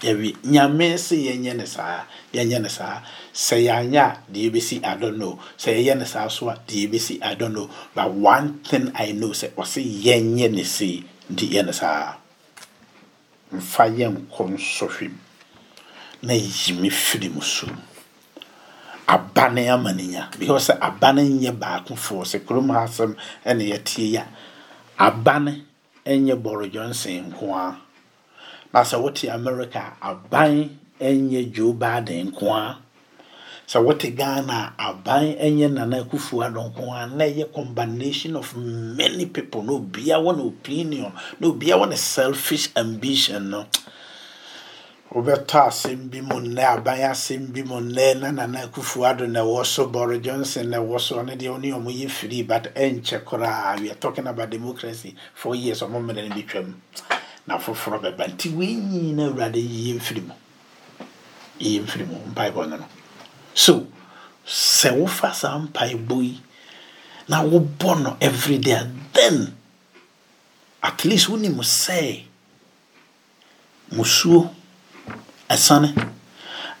[0.00, 3.00] Yɛbi nyame sɛ yɛnyɛ ne saa yɛnyɛ ne saa.
[3.32, 5.38] Sɛ yɛanyɛ a deɛ yɛbɛsi i don't know.
[5.56, 7.70] Sɛ yɛyɛ ne saa so a deɛ yɛbɛsi i don't know.
[7.94, 12.16] But one thing i know sɛ ɔsɛ yɛnyɛ ne sei nti yɛ ne saa.
[13.54, 15.18] Mfa yɛnkɔ nsɔhwɛ mu.
[16.22, 17.68] Na yi me firi mu so
[19.06, 20.28] abane ama ne nya.
[20.38, 24.26] Because sɛ abane nyɛ baakofoɔ sɛ kurom ha asɛm ɛne yɛtie yi a
[24.98, 25.64] abane
[26.06, 27.76] nyɛ bɔro johnson nko a
[28.72, 32.78] na sɛ wote america aban nyɛ joe biden nko a
[33.68, 39.26] sɛ wote ghana aban nyɛ nana akufo adɔ nko a na ɛyɛ combination of many
[39.26, 39.62] people.
[39.62, 43.66] Na obia wɔ ne opinion na obia wɔ ne selfish ambition no.
[45.12, 49.40] Wobɛtɔ asɛm bi mu nnɛ aban asɛm bi mu nnɛ na nana akufo ado na
[49.40, 53.24] ɛwɔ so bɔro johnson na ɛwɔ so ɔno deɛ ɔne ɔmo yɛ firi but ɛnkyɛ
[53.24, 56.74] koraa we are talking about democracy four years ɔmo mmerɛ no bi twam
[57.46, 58.26] na foforɔ bɛba.
[58.32, 60.34] Nti wei nyina awurade yie mfiri mu.
[61.58, 62.86] Yie mfiri mu mpaebɔ no no.
[63.54, 63.86] So
[64.46, 66.40] sɛ wofa saa mpaebɔ yi
[67.28, 69.54] na wobɔ no everyday then
[70.82, 72.24] at least wonim sɛ
[73.92, 74.50] musuo
[75.48, 75.94] ɛsane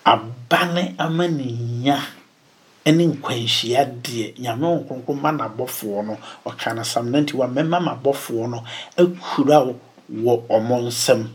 [0.04, 1.44] abane ama ne
[1.82, 1.98] nya
[2.86, 6.14] ne nkwanhyia deɛ nyame wo kronkron ma n'abɔfoɔ no
[6.46, 8.58] ɔka no sam 91 mɛma m'abɔfoɔ no
[8.96, 9.58] akura
[10.12, 11.28] wɔ ɔmo nsam.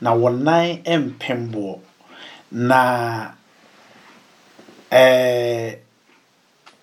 [0.00, 1.78] Na wɔnan mpemboɔ
[2.52, 3.32] na
[4.90, 5.78] ɛɛ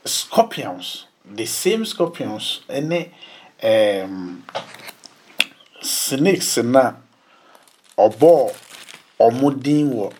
[0.06, 3.12] scorpions the same scorpions ne
[3.64, 4.44] um,
[5.82, 6.94] snakes na
[7.98, 8.56] ɔbɔɔ
[9.20, 10.12] ɔmo din wɔ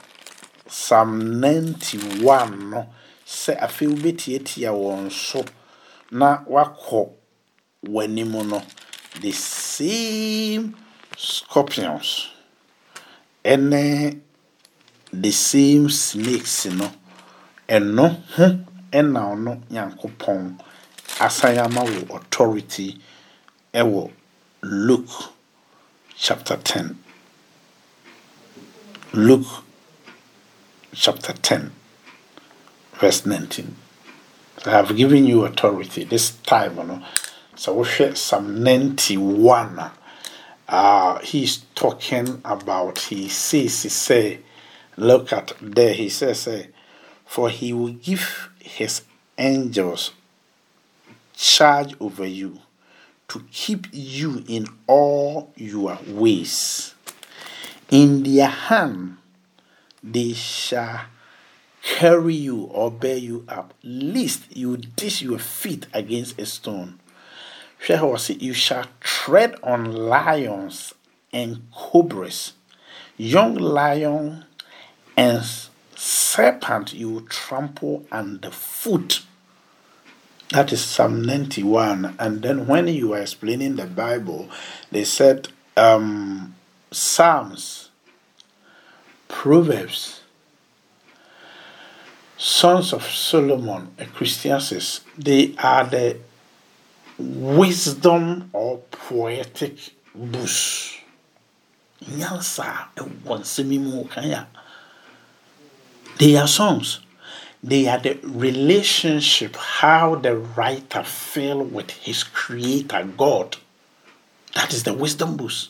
[0.68, 2.88] psalm 91 no
[3.26, 5.44] sɛ afei wobɛtiatia wɔn so
[6.12, 7.10] na wakɔ
[7.88, 8.62] w'anim no
[9.22, 10.76] the same
[11.18, 12.28] scorpions
[13.44, 14.20] ɛne
[15.14, 16.90] the same snakes no
[17.68, 18.46] ɛno ho
[18.92, 20.58] ɛna ɔno nyankopɔn
[21.20, 22.98] asan ama wo authority
[23.74, 24.12] ɛwɔ
[24.62, 25.34] luke
[26.18, 27.05] chapter 10
[29.16, 29.64] luke
[30.94, 31.72] chapter 10
[32.96, 33.74] verse 19
[34.66, 36.04] i have given you authority.
[36.04, 37.02] This time you know,
[37.56, 39.92] so wohwɛ psalm 91
[40.68, 44.40] uh, he's talking about he says he say
[44.98, 46.68] look at there he says say
[47.26, 49.04] for he will give his
[49.38, 50.12] angels
[51.34, 52.60] charge over you
[53.30, 56.95] to keep you in all your ways.
[57.90, 59.18] In their hand
[60.04, 61.02] they shall
[61.84, 67.00] carry you or bear you up, lest you dish your feet against a stone.
[67.88, 70.94] You shall tread on lions
[71.32, 72.54] and cobras,
[73.18, 74.46] young lion
[75.16, 75.44] and
[75.96, 79.22] serpent you trample underfoot.
[80.50, 82.16] That is Psalm 91.
[82.18, 84.50] And then when you were explaining the Bible,
[84.92, 86.55] they said um,
[86.96, 87.90] Psalms,
[89.28, 90.22] Proverbs,
[92.38, 96.18] Song of Solomon, Ecclesiastes, they are the
[97.18, 99.78] wisdom or poetic
[100.16, 100.98] books.
[106.18, 107.00] They are songs.
[107.62, 113.58] They are the relationship, how the writer fell with his creator, God.
[114.54, 115.70] That is the wisdom books.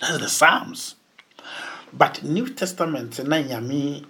[0.00, 0.94] That's the Psalms.
[1.92, 4.04] But New Testament, na nyame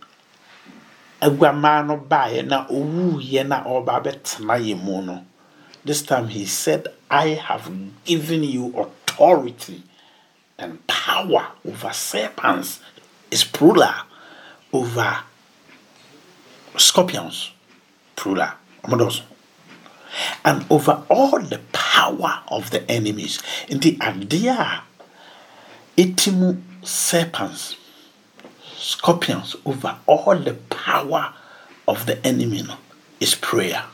[1.20, 5.24] aguamaa no baeɛ na owuiɛ na ɔba abɛtena yɛ no.
[5.84, 7.70] This time he said, I have
[8.05, 9.82] given you authority
[10.59, 12.80] and power over serpents.
[13.53, 13.95] Plural.
[14.72, 15.24] Over
[16.76, 17.53] scorpions,
[18.16, 18.51] plural,
[20.45, 23.41] and over all the power of the enemies.
[23.68, 24.82] In the idea,
[25.99, 27.76] etimu serpents,
[28.76, 31.34] scorpions, over all the power
[31.88, 32.64] of the enemy
[33.18, 33.84] is prayer.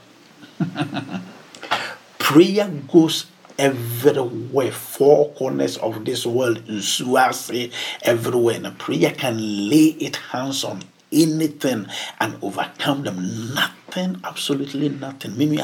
[2.19, 3.25] prayer goes
[3.59, 8.61] everywhere, four corners of this world, in Suase, everywhere.
[8.63, 9.39] And prayer can
[9.71, 11.87] lay its hands on anything
[12.21, 13.55] and overcome them.
[13.55, 15.39] Nothing, absolutely nothing.
[15.39, 15.61] Mimi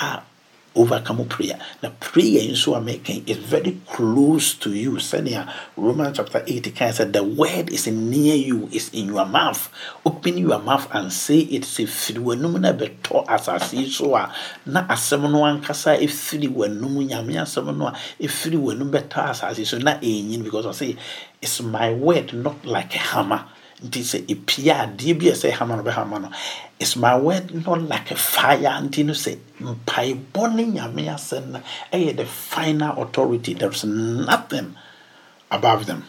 [0.00, 0.22] are
[0.74, 1.58] overcome prayer.
[1.80, 4.92] The prayer in so making is very close to you.
[4.92, 9.70] Senia Romans chapter 8 can say the word is near you, is in your mouth.
[10.04, 11.64] Open your mouth and say it.
[11.64, 14.32] Say free wenum na beto asase so a
[14.66, 19.78] na asɛm no ankasa efiri wenum nyame asɛm no a efiri wenum beto asase so
[19.78, 20.96] na enyin because I say
[21.40, 23.44] it's my word not like a hammer
[23.84, 26.30] nti sɛ epia adeɛ bi a ɛsɛ hama no bɛhama no.
[26.78, 28.80] Is my word not like a fire.
[28.82, 31.60] Nti no sɛ mpaebɔ ne nyame asɛm no
[31.92, 33.54] ɛyɛ the final authority.
[33.54, 34.74] There is nothing
[35.50, 36.04] above them.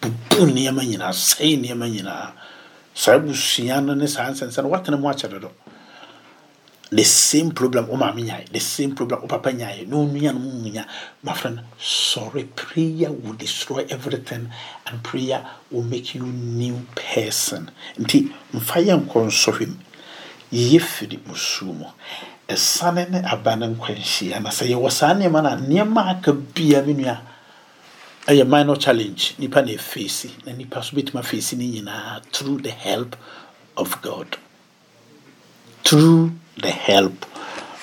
[0.00, 2.32] Bubu nneɛma nyinaa sɛe nneɛma nyinaa.
[2.94, 5.50] Saa busua no ne saa nsɛnsɛ no watena mu akyɛ dodo
[6.94, 10.38] the same problem o maame nyae the same problem o papa nyae na onua no
[10.38, 10.86] mu nya
[11.22, 14.48] my friend sorry prayer will destroy everything
[14.86, 17.70] and prayer will make you new person.
[17.98, 19.76] Nti mfa yɛ nkɔ nsɔhwɛ mu.
[20.50, 21.86] Yie firi musuo mu.
[22.48, 26.82] Ɛsane ne aba ne nkwanhyia na sɛ yɛwɔ saa nneɛma no a nneɛma aka bia
[26.82, 27.18] me nua
[28.26, 29.34] ɛyɛ minor challenge.
[29.38, 33.16] Nipa na ɛfeesi na nipa so bɛtumi afeesi ne nyinaa through the help
[33.76, 34.36] of god.
[35.82, 37.26] Through the help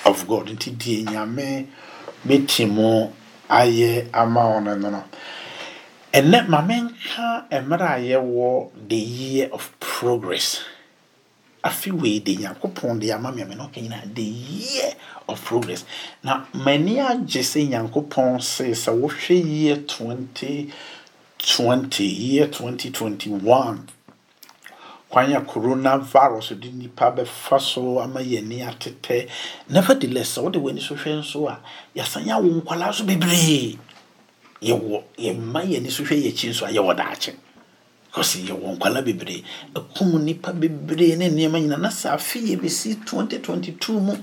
[0.04, 0.48] of God.
[0.48, 1.66] Nti die nyame
[2.26, 3.08] bɛti mu
[3.48, 5.04] ayɛ ama wɔn no no.
[6.12, 10.60] Ɛnɛ maame nka mmerɛ a yɛwɔ the year of progress.
[11.64, 14.94] Afi wei de nyankopɔn de ama mmiame no ɔka the year
[15.28, 15.84] of progress.
[16.22, 23.88] Na m'ani agye sɛ nyankopɔn se sɛ wohwɛ year 2020 year 2021
[25.12, 29.28] kwan a coronavirus de nipa bɛfa so ama yɛn ani atetɛ
[29.68, 31.60] nevertheless sɛ wode w'ani so hwɛ nso a
[31.94, 33.78] yɛasan yɛ awo nkwalaa so bebree.
[34.62, 37.34] Yɛwɔ yɛma yɛn ani so hwɛ yɛ akyi nso a yɛwɔ daakye.
[38.06, 39.44] Because yɛwɔ nkwalaa bebree.
[39.74, 41.80] Ɛkum nipa bebree ne nneɛma nyinaa.
[41.80, 44.16] Na sɛ yɛ bɛsi 2022 mu.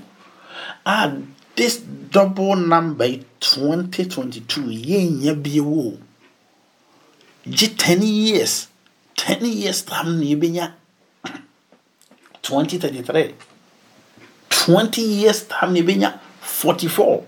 [0.84, 1.12] A
[1.54, 1.78] this
[2.10, 3.06] double number
[3.38, 5.98] 2022 yɛnnya bio
[7.48, 8.66] gye 10 years.
[9.20, 10.79] 10 years tam na yɛbɛnya
[12.42, 13.34] 2033
[14.50, 17.22] 20 years time ne bɛnya 44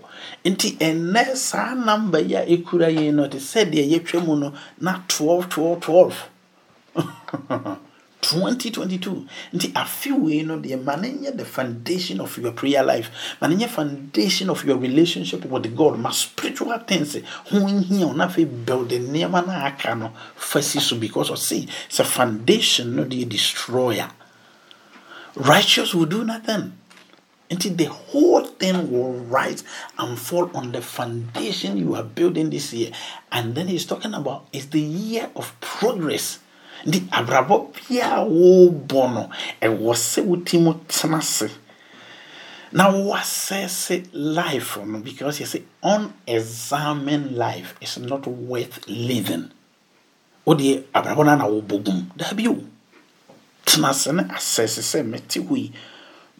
[0.44, 4.98] nti ɛnɛ saa namba yi a ɛkura yɛn no te sɛdeɛ yɛtwa mu no na
[5.08, 6.28] 12 12 12
[8.22, 13.10] 2022 nti afe wei no deɛ ma ne nyɛ the foundation of your prayer life.
[13.40, 15.98] Ma no nyɛ foundation of your relationship with god.
[15.98, 20.80] Ma spiritual things ho nhia wo na afei bɛwde nneɛma no aka no fa si
[20.80, 24.08] so because ɔse sɛ foundation no deɛ destroyer
[25.36, 26.72] righteous will do nothing.
[27.50, 29.62] Until the whole thing will rise
[29.98, 32.92] and fall on the foundation you are building this year.
[33.30, 36.38] And then he's talking about it's the year of progress.
[36.86, 39.30] The abrabɔ biara wɔrebɔ no
[39.60, 41.50] ɛwɔ sɛ woti mu tena ase
[42.72, 49.50] na wasɛse life no because yɛsɛ unexamined life is not worth living.
[50.46, 51.36] Wodeɛ abrabɔ na
[52.16, 52.64] daabi o
[53.64, 55.72] tena ase ne asɛse sɛ mete hɔ yi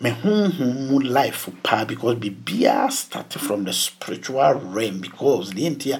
[0.03, 5.95] me honhom life paa because biribiara start from the spiritual realm because deɛ nti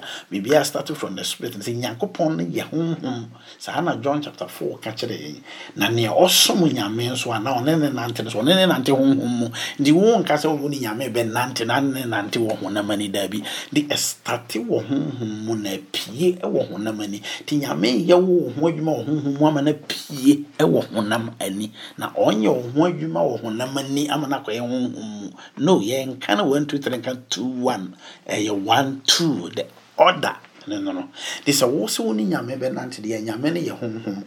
[0.53, 1.53] a start from the spirit.
[1.53, 3.27] Nti nyankopɔn no yɛ honhom.
[3.57, 5.41] Saa na john chapter 4 ka kyerɛ yɛn.
[5.77, 9.39] Na nea ɔsom nyame nso a ɔne ne nante no so ɔne ne nante honhom
[9.39, 9.47] mu.
[9.79, 13.41] Nti wo nka sɛ wo ne nyame bɛnante na ne nante wɔ honam ani daabi.
[13.71, 18.67] De ɛstate wɔ honhom mu na pie wɔ honam ani nti nyame yɛ wo ho
[18.67, 23.21] adwuma wɔ honhom mu ama no pie wɔ honam ani na ɔnyɛ wo ho adwuma
[23.21, 26.97] wɔ honam ani ani ama no akɔyɛ honhom mu no yɛnka no 1 2 3
[26.97, 27.95] nka 2 1
[28.27, 29.65] ɛyɛ 1 2 the
[29.97, 30.35] order.
[30.65, 31.09] No no no.
[31.45, 34.23] De sɛ wo sɛ wo ne nyame bɛnante deɛ nyame no yɛ honhom.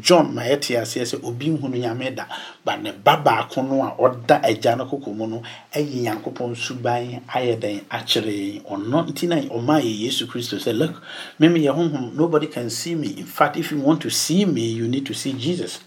[0.00, 2.26] John ma yɛte aseɛ sɛ obi nhunu nyame da
[2.64, 5.42] ba ne ba baako no a ɔda agya no koko mu no
[5.74, 8.62] ɛyɛ nyankopɔn suban ayɛ dɛn akyerɛ yɛn.
[8.64, 11.02] Ɔno nti na ɔma yɛ yesu kristo sɛ look
[11.38, 12.14] meme yɛ honhom.
[12.14, 13.08] Nobody can see me.
[13.18, 15.80] In fact if you want to see me you need to see jesus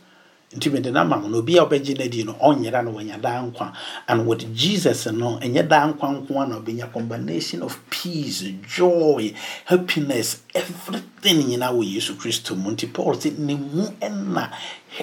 [0.55, 3.41] nti mede no ama mo obi a wobɛgye no adi no ɔnyera no wanya daa
[3.43, 3.73] nkwa.
[4.07, 9.33] And with jesus no ɛnyɛ daa nkwa nko a na ɔbɛnya combination of peace joy
[9.65, 12.71] happiness everything nyinaa wɔ yesu kristo mu.
[12.71, 14.49] Nti paul sɛ ne mu ɛna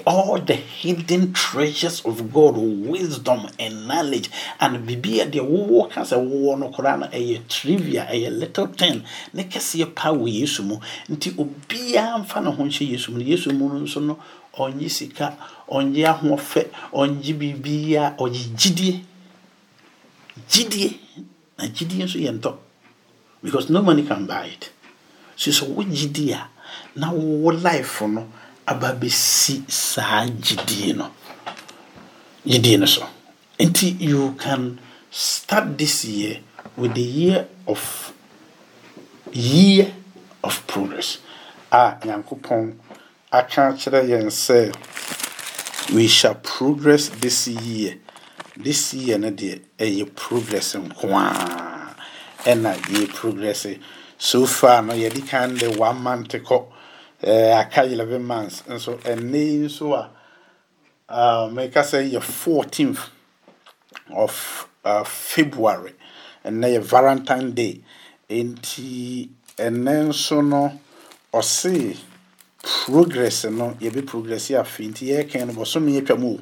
[0.07, 6.00] all the hidden treasures of God, wisdom and knowledge, and bibi a deɛ wowɔ ka
[6.03, 10.62] sɛ wowɔ no koraa no ɛyɛ trivia ɛyɛ little thing ne kɛseɛ paa wɔ yesu
[10.62, 10.78] mu.
[11.11, 13.18] Nti obiara mfa ne ho nhyɛ yesu mu.
[13.18, 14.18] No yesu mu no nso no
[14.59, 15.36] ɔnye sika
[15.68, 16.61] ɔnye ahoɔfɛ
[16.92, 19.05] ɔnye biribiara ɔgye gyidie.
[20.50, 20.98] Gyidie
[21.59, 22.57] na gyidie nso yɛ ntɔ.
[23.42, 24.70] Because no money can buy it.
[25.36, 26.48] So sɛ wo gyidie a
[26.96, 28.28] na wo life no
[28.66, 31.11] aba bɛsi saa gyidie no.
[32.46, 33.07] Gyidie no so.
[33.59, 34.78] Nti you can
[35.11, 36.40] start this year
[36.76, 38.12] with the year of
[39.32, 39.92] year
[40.44, 41.18] of progress.
[41.70, 42.74] A nyankopɔn
[43.32, 44.72] aka kyerɛ yɛn sɛ
[45.94, 47.96] we shall progress this year.
[48.56, 51.94] This year no deɛ ɛyɛ progress nko a
[52.44, 53.66] ɛna yɛ progress.
[54.18, 56.66] So far no yɛde kan de one month kɔ.
[57.22, 58.62] Ɛɛ aka eleven months.
[58.68, 60.10] Nso ɛnɛ yi nso a
[61.08, 63.00] uh, mɛka sɛ yɛ fourteenth
[64.14, 65.94] of uh, february.
[66.44, 67.80] Ɛnɛ yɛ valentine day.
[68.28, 70.78] Nti ɛnɛ nso no
[71.32, 71.96] ɔse
[72.62, 76.40] progress no yɛbɛ progress afei nti yɛrekɛn no bɔsɔmi atwa mu o.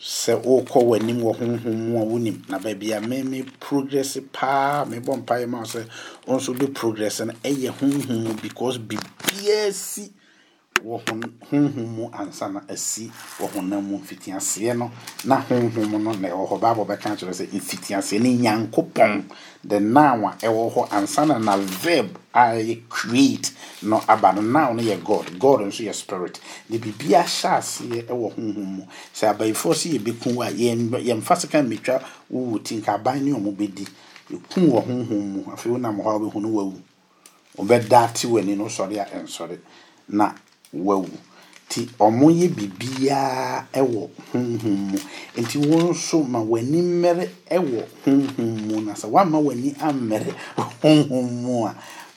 [0.00, 2.48] Sɛ wokɔ w'anim wɔ honhom mu a wonim.
[2.48, 5.84] Na baabi a me me progress paa mebɔ mpaeɛ ma wo sɛ
[6.26, 10.12] wo nso de progress no ɛyɛ honhom mu because biribiaa si
[10.84, 11.00] wɔ
[11.50, 13.98] honhom mu ansa na asi wɔ honam mu.
[13.98, 14.90] Mfitiaseɛ no
[15.24, 16.60] na honhom no na ɛwɔ hɔ.
[16.60, 19.24] Baabɔ bɛka kyerɛ sɛ mfitiaseɛ no nyankopɔn.
[19.62, 23.52] The now a ɛwɔ hɔ ansa na na verb a ɛyɛ create
[23.82, 24.40] no aba no.
[24.42, 25.38] Now no yɛ god.
[25.38, 26.40] God nso yɛ spirit.
[26.68, 28.82] De biribia hyɛ aseɛ ɛwɔ honhom mu
[29.14, 32.02] sɛ abayifoɔ sɛ yɛbɛku a yɛmfa sika mmetwa
[32.32, 32.76] wowu ti.
[32.76, 33.86] Nka aban ne ɔmo bɛdi.
[34.30, 35.42] Yɛku wɔ honhom mu.
[35.52, 36.80] Afei wonam hɔ a wobɛhu no wawu.
[37.58, 39.58] Wobɛda te w'ani no sɔre a ɛnsɔre.
[40.08, 40.32] Na
[40.72, 41.08] wawu
[41.70, 44.98] nti ɔmo yɛ biribiara ɛwɔ honhom mu
[45.36, 47.24] nti wɔn nso ma w'ani mmɛrɛ
[47.56, 50.32] ɛwɔ honhom mu na sɛ wama w'ani ammɛrɛ
[50.82, 51.74] honhom mu a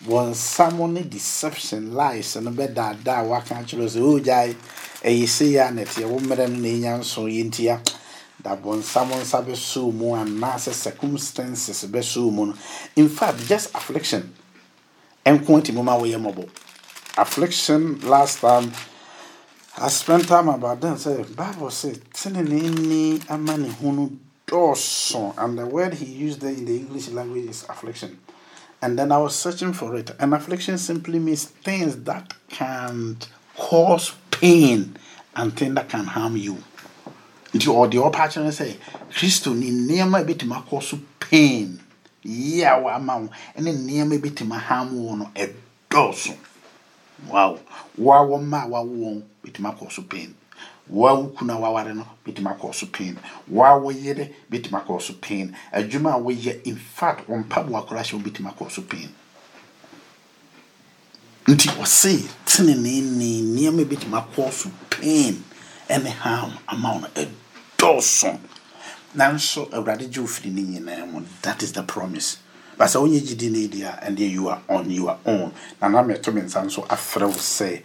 [0.07, 4.55] bɔnsam ne deception lies no bɛdaadaa waka kyerɛ sɛ o gyae
[5.03, 7.79] ɛyɛ se yɛ a nɛteɛ wo mmerɛ no na ɛnya nso yɛ ntia
[8.43, 12.53] da bɔnsam nsa bɛsoo mu anaasɛ circumstances bɛsoo mu no
[12.95, 14.33] in fact just affliction
[15.25, 16.49] ɛnko nti mu ma wɔyɛ mmɔbɔ
[17.17, 18.71] affliction last time
[19.75, 20.99] I spent time about that.
[20.99, 23.69] Say Bible says tenenini amani
[24.51, 28.19] and the word he used there in the English language is affliction.
[28.83, 30.11] And then I was searching for it.
[30.19, 33.17] And affliction simply means things that can
[33.57, 34.95] cause pain
[35.35, 36.57] and things that can harm you.
[37.53, 38.75] nti ɔde ɔpa kyerɛ sɛ
[39.13, 41.79] kristo ne nneɛma a ɛbɛtumi akɔ so pain
[42.23, 43.29] yie a wama wo
[43.61, 46.35] ne nneɛma no ɛdɔɔso
[47.29, 47.59] wow
[47.97, 50.35] wo a wɔmma a wawo wɔn bɛtumi akɔ so pain.
[50.87, 53.17] Wo a wo kunu a waware no bɛtumi akɔ so pain.
[53.47, 55.55] Wo a woyere bɛtumi akɔ so pain.
[55.73, 59.09] Adwuma a woyɛ in fact wɔn mpaboa koraa hyɛ wo bɛtumi akɔ so pain.
[61.47, 65.43] Nti ɔse tenenee nneɛma bɛtumi akɔ so pain
[65.89, 68.39] ɛne harm ama wo no ɛdɔɔso.
[69.15, 72.37] Nanso awurade gye wo firi ne nyinaa that is the promise
[72.77, 75.51] but sɛ wonyɛ gyidi no di a ɛndeɛ you are on your own
[75.81, 77.81] na na meto me nsa nso afrɛ wo sɛ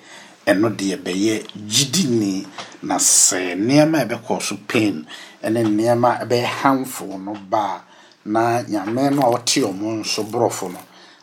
[0.46, 2.46] ɛno deɛ bɛyɛ gyidini
[2.82, 5.06] na sɛ nneɛma a ɛbɛkɔ so pain
[5.42, 7.82] ɛne nneɛma ɛbɛyɛ harmful no ba
[8.24, 10.78] na nyame no a ɔte ɔmo nso borɔfo no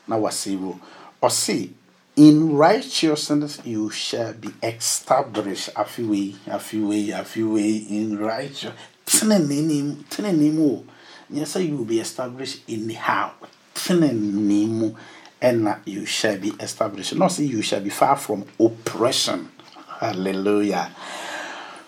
[0.08, 0.80] na wasɛ wo.
[1.22, 1.70] Ɔse
[2.16, 5.70] in righteousness you shall be established.
[5.76, 7.90] Afiwei afiwei afiwei.
[7.90, 8.74] In righteous
[9.06, 10.84] tenenee tenenee mu o
[11.32, 13.32] sɛ you will be established anyhow
[13.76, 14.92] tenenee mu
[15.42, 17.16] ɛna you shall be established.
[17.16, 19.50] Not say you shall be far from oppression.
[20.00, 20.90] Hallelujah.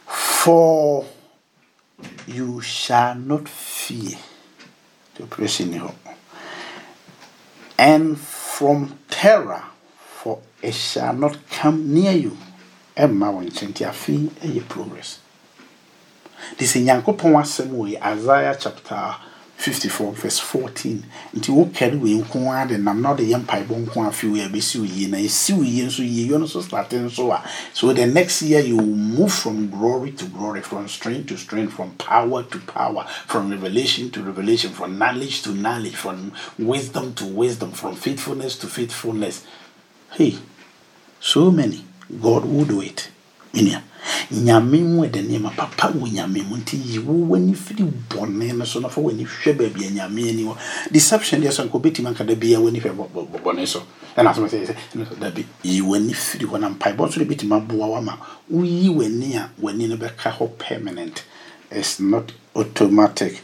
[0.06, 1.06] For
[2.28, 4.18] you shall not fear
[5.16, 5.82] the oppression
[7.80, 9.64] and from terror
[9.98, 12.38] for it shall not come near you.
[12.96, 15.20] Ɛmma wo nkyɛn nti afei ɛyɛ progress.
[16.58, 19.16] De sɛ nyankopɔn asɛm isaiah chapter
[19.58, 21.02] 54 verse 14
[21.34, 24.42] nti wokɛre wei nko ara de nam na ɔde yɛ mpaebɔ nko a afei wei
[24.42, 25.08] a bɛsi wo yie.
[25.08, 27.42] Na ɛsi wo yie nso yie yɛ no so starte nso a.
[27.74, 31.74] So the next year you will move from glory to glory from strength to strength
[31.74, 37.26] from power to power from revelation to revelation from knowledge to knowledge from wisdom to
[37.26, 39.44] wisdom from faithfulness to faithfulness.
[40.12, 40.38] Hey
[41.20, 41.84] so many.
[42.22, 43.10] God will do it
[43.54, 43.82] minia
[44.32, 45.56] nyame mu ɛde nneɛma.
[45.56, 49.26] Papa wɔ nyame mu nti yi wo w'ani firi bɔne no so na fa w'ani
[49.26, 50.56] hwɛ baabi a nyame ani wɔ.
[50.92, 53.84] Deception deɛ sɛ nka wobɛtumi anka da bia w'ani hwɛ bɔ- bɔ- bɔ- bɔne so.
[54.18, 57.88] Ɛna asɛm sɛ sɛ dabi yi w'ani firi hɔ na mpaebɔ nso de bɛtumi aboa
[57.88, 58.18] wo ama.
[58.52, 61.24] Woyi w'ani a w'ani no bɛka hɔ permanent.
[61.70, 63.42] Is not automatic.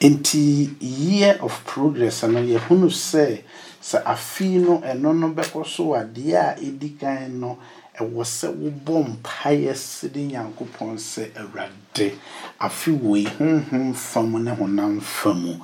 [0.00, 3.40] Nti year of progress no yɛhunu sɛ
[3.82, 7.58] sɛ afei no ɛno no bɛkɔ so adeɛ a ɛdi kan no
[8.00, 12.14] ɛwɔ sɛ wobɔ mpaeɛ sede nyankopɔn sɛ awurade.
[12.60, 15.54] Afe wei honhom fa mu ne honam fa mu.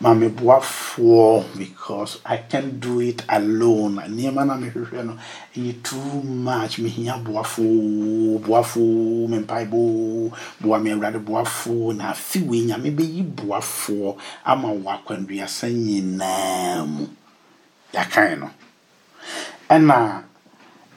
[0.00, 3.96] Ma meboafoɔ because i can do it alone.
[3.96, 5.16] Nneɛma na mehwehwɛ no
[5.56, 6.78] ɛyɛ too much.
[6.78, 14.16] Mehia boafoɔ boafoɔ me mpaebɔ boa me awurade boafoɔ na afe wei nyame bɛyi boafoɔ
[14.44, 17.06] ama wɔ akwanduasa nyinaa mu.
[17.94, 18.50] Yɛakae no.
[19.70, 20.27] Ɛna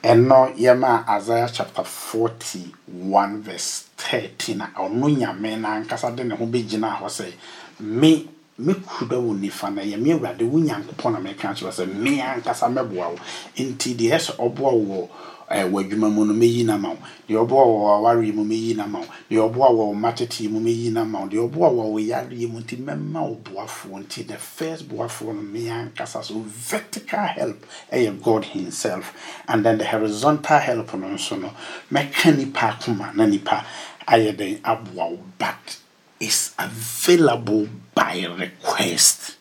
[0.02, 6.44] ɛno yɛma isaiah chapter 41 verse 13 a ɔno nyame no ankasa de ne ho
[6.44, 7.32] bɛgyina hɔ sɛ
[7.80, 8.28] me
[8.58, 12.66] mekuda wo nifa na yɛ me awurade wo nyankopɔn na meka kyerɛ sɛ me ankasa
[12.68, 13.18] mɛboa wo.
[13.56, 15.08] Nti deɛ ɛsɛ ɔboa wo
[15.52, 16.98] eh, adwuma mu no mɛyi no ma wo.
[17.28, 19.06] Deɛ ɔboa wɔ awareɛ mu mɛyi no ma wo.
[19.30, 21.26] Deɛ ɔboa wɔ wo mu mɛyi no ma wo.
[21.28, 25.70] Deɛ ɔboa wɔ wo mu nti mɛma wo boafoɔ nti the first boafoɔ no me
[26.04, 29.12] so vertical help ɛyɛ god himself.
[29.46, 31.50] And then the horizontal help no nso no
[31.92, 33.64] mɛka nipa akoma na nipa
[34.08, 35.76] ayɛ den aboa wo but
[36.18, 39.36] is available by request.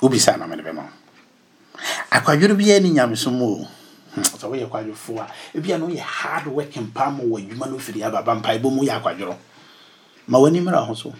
[0.00, 0.88] Wobisa na mede bɛma wo.
[2.10, 3.68] Akwadworo biaa ne nyamesom o
[4.22, 5.26] sɛ woyɛ kwadwofoɔ a
[5.58, 9.00] ebia na woyɛ hard working paa ma wɔ adwuma no firi ababa mpaebɔ mu yɛ
[9.00, 9.36] akwadworo
[10.26, 11.12] ma w'ani mmerɛ ho so.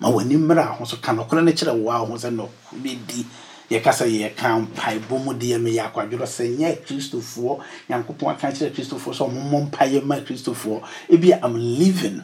[0.00, 0.96] Ma w'ani mmerɛ ho so.
[0.98, 3.26] Ka nɔkorɛ no kyerɛ wo a ho sɛ nɔkorɛ di
[3.70, 7.58] yɛka mpaebɔ mu deɛ meyɛ akwadworɔ sɛ nyɛ kristofoɔ
[7.88, 12.22] nyankopɔn aka kyerɛ kristofoɔ sɛ ɔmommɔ mpaeɛ ma kristofoɔ ebia am living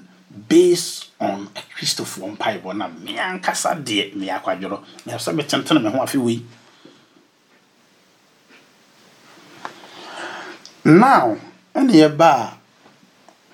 [0.49, 5.91] based on a kristofoɔ mpaebɔ na me ankasa deɛ meyɛ akwadworɔ meyɛ sɛ metentene me
[5.91, 6.43] ho afe wei
[10.89, 11.37] now
[11.75, 12.59] and a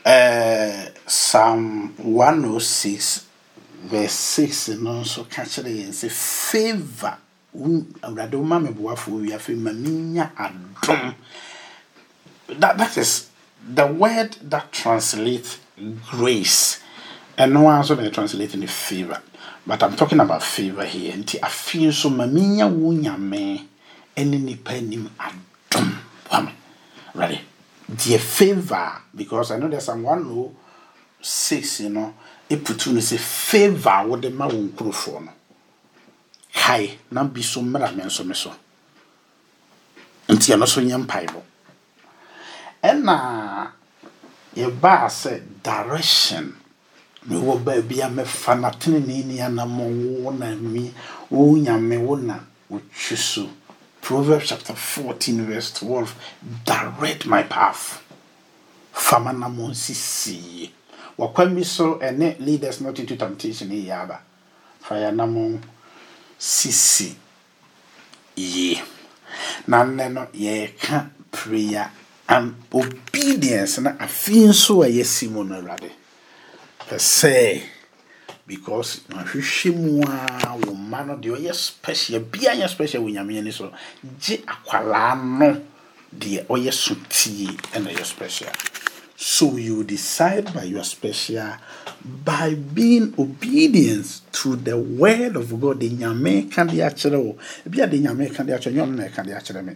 [0.07, 3.27] eh, psalm 106
[3.85, 7.19] verse 6 and also ka it and sɛ favor
[7.55, 7.79] ma
[9.73, 11.15] menya adom.
[12.49, 13.31] That, that is
[13.67, 15.59] the word that translates
[16.11, 16.81] grace.
[17.39, 19.21] And no nso they translate ne favor.
[19.67, 21.13] But i'm talking about favor here.
[21.15, 23.65] Nti afei nso ma menya wo nyame
[24.17, 25.95] ɛne nipa anim adom.
[26.31, 26.51] Wame
[27.15, 27.41] Ready?
[27.95, 32.15] Dear favor, because I know there's some 106, you know,
[32.49, 35.21] put to say favor man won't grow for.
[35.21, 35.31] No.
[36.55, 38.51] kae na bi so mmra me nso me so
[40.33, 41.41] nti ɛno so nyɛ mpaebɔ
[42.89, 43.17] ɛna
[44.57, 46.55] yɛbaa sɛ direction
[47.29, 49.85] mewɔ baabi a mɛfa na tenene ni anammɔ
[50.23, 50.93] wo na mi
[51.31, 52.39] wo nyame wo na
[52.71, 53.49] wotwi so
[54.05, 56.15] Proverbs chapter 14, verse 12.
[56.67, 58.05] Direct my path.
[58.93, 60.71] Famana monsisi.
[61.19, 64.19] Wakwami so ene lead us not into temptation ye yaba.
[64.81, 65.59] Fire namon
[66.39, 67.15] sisi
[68.37, 68.83] ye.
[69.69, 71.91] Nanne no ye ka prayer
[72.29, 75.91] and obedience na afin so a yesi mo no rade.
[76.87, 77.63] Per se.
[78.47, 83.39] Because ahwehwɛ mu a wo mma no deɛ ɔyɛ special bia nyɛ special wɔ nyame
[83.39, 83.73] ani so
[84.21, 85.63] gye akwalaa no
[86.15, 88.53] deɛ ɔyɛ so tie ɛna ɛyɛ special.
[89.17, 91.55] So you decide by your special
[92.05, 95.81] by being obedient to the word of god.
[95.81, 97.37] De nyame ka de akyerɛ wo.
[97.67, 99.73] Ebi a de nyame ka de akyerɛ nyɛ ɔno na ɛka de akyerɛ me.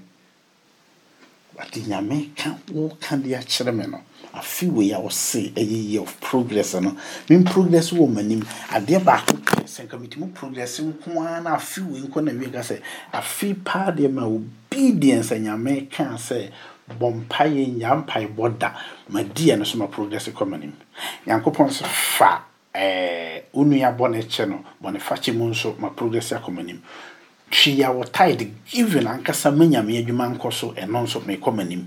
[1.59, 4.03] Ade nyame ka wo ka de akyerɛ me no
[4.35, 6.97] afe wei a wɔse ɛyɛ year of progress no.
[7.29, 8.45] Men progress wɔ m'anim.
[8.71, 12.59] Adeɛ baako sɛ nka metumi progress nko ara na afe wei nkɔ na wie ka
[12.61, 12.81] sɛ
[13.13, 16.51] afe paa deɛ ma obedience a nyame ka sɛ
[16.99, 18.73] bɔ mpaeɛ nya mpaebɔ da.
[19.11, 20.73] Madiɛ no so ma progress kɔ m'anim.
[21.27, 22.43] Nyankopɔn sɛ fa
[22.75, 26.79] ɛɛ wo nua bɔne kyɛ no bɔne fakyɛ mu nso ma progress akɔ m'anim.
[27.51, 31.85] Twi a wɔ tide given ankasa ma nyame adwuma nkɔ so ɛno nso mekɔ m'anim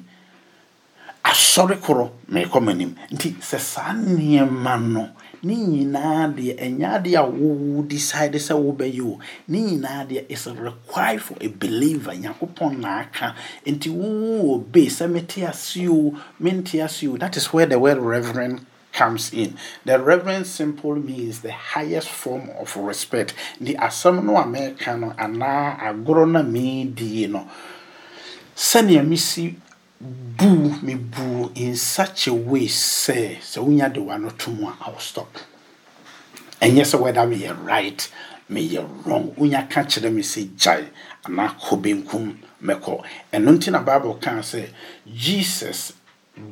[1.31, 2.91] asɔre korɔ mekɔ m'anim.
[3.13, 5.09] Nti sɛ saa nneɛma no
[5.43, 9.19] ne nyinaa deɛ ɛnyɛ adeɛ a wo decide sɛ wobɛyɛ o.
[9.47, 12.11] Ne nyinaa deɛ is required for a believer.
[12.11, 13.35] Nyankopɔn na aka.
[13.65, 17.17] Nti wo obey sɛ mete ase o mente ase o.
[17.17, 19.55] That is where the word reverend comes in.
[19.85, 23.33] The reverend simple means the highest form of respect.
[23.59, 27.47] The asɛm no a mɛka no anaa agorɔ no a meedie no
[28.55, 29.55] sɛnea mesi
[30.01, 34.67] buu me buu in such a way sɛ sɛ wonya de wa no to mu
[34.67, 35.37] a will stop.
[36.61, 38.09] ɛnyɛ sɛ whether meyɛ right
[38.49, 39.33] meyɛ wrong.
[39.37, 40.87] Wonya ka kyerɛ me sɛ gyae
[41.25, 43.03] anaa kɔ benkum mɛkɔ.
[43.33, 44.69] Ɛno nti na bible kaa sɛ
[45.13, 45.93] jesus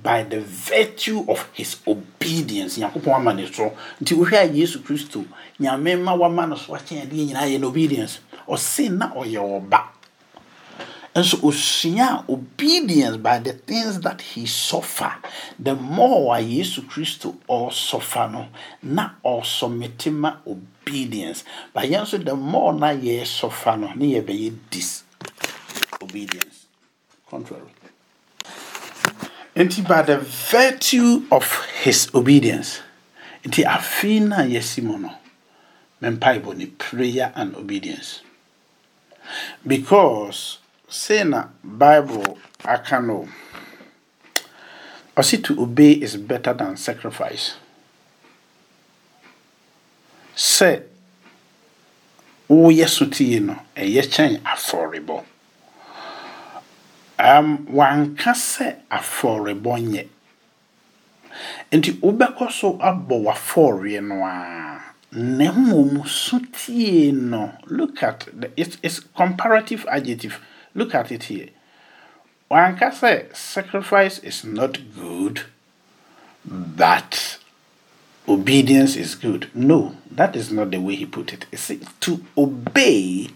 [0.04, 3.74] by the virtue of his obedience nyankopɔn ama ne so.
[4.02, 5.26] Nti wohwɛ a yesu kristo
[5.60, 8.20] nyame ma wama no so akyɛn adeɛ nyinaa yɛ no obedience.
[8.48, 9.84] Ɔse na ɔyɛ ɔba
[11.16, 15.14] nso osua obedience by the things that he suffer
[15.58, 18.48] the more a yesu kristo ɔsɔfa no?
[18.84, 21.44] Na ɔsɔmete ma obedience.
[21.74, 23.94] But nso the more na yɛsɔfa no?
[23.96, 24.22] Ne
[24.70, 25.04] this
[26.02, 26.66] obedience.
[27.30, 27.62] contrary.
[29.56, 32.82] Nti by the virtue of his obedience
[33.44, 35.12] nti afei na yɛsi mu no?
[36.02, 38.22] Mempaebɔ prayer and obedience.
[39.66, 40.59] Because
[40.90, 43.28] say na bible aka no.
[45.16, 47.56] Ɔsi to obey is better than sacrifice.
[50.36, 50.84] Sɛ
[52.50, 55.24] woyɛ so tie no ɛyɛ kyɛn afɔrebɔ.
[57.20, 60.08] Um, wanka sɛ afɔrebɔ nyɛ.
[61.72, 64.82] Nti wobɛkɔ so abɔ w'afɔreɛ no a
[65.12, 66.40] na mmom so
[67.12, 70.40] no look at the, it's, it's comparative adjective
[70.80, 71.50] look at it here.
[72.50, 75.42] Wanka sɛ sacrifice is not good
[76.46, 77.38] but
[78.28, 79.50] obedience is good.
[79.54, 81.46] No that is not the way he put it.
[81.54, 83.28] See, to obey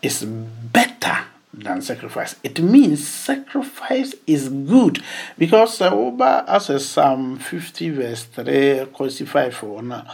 [0.00, 1.18] is better
[1.52, 2.36] than sacrifice.
[2.44, 5.02] It means sacrifice is good.
[5.36, 10.06] Because uh, over as a Psalm 50 verse 3 crucify for now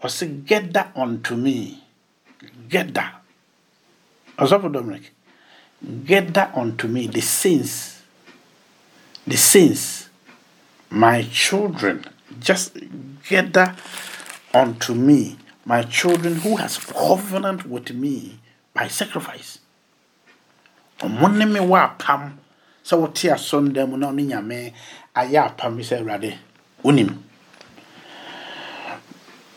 [0.00, 1.82] or say get that unto me.
[2.68, 3.18] Get that.
[4.38, 5.12] For Dominic
[6.04, 8.02] get that unto me the saints
[9.26, 10.08] the saints
[10.90, 12.04] my children
[12.40, 12.76] just
[13.28, 13.78] get that
[14.54, 18.38] unto me my children who has covenant with me
[18.74, 19.58] by sacrifice.
[21.00, 22.38] Ɔmo ne me wɔ apam
[22.84, 24.72] sɛ wote asɔndan mu na ɔne nyame
[25.14, 26.38] ayɛ apam bi sɛ
[26.82, 27.18] wonim.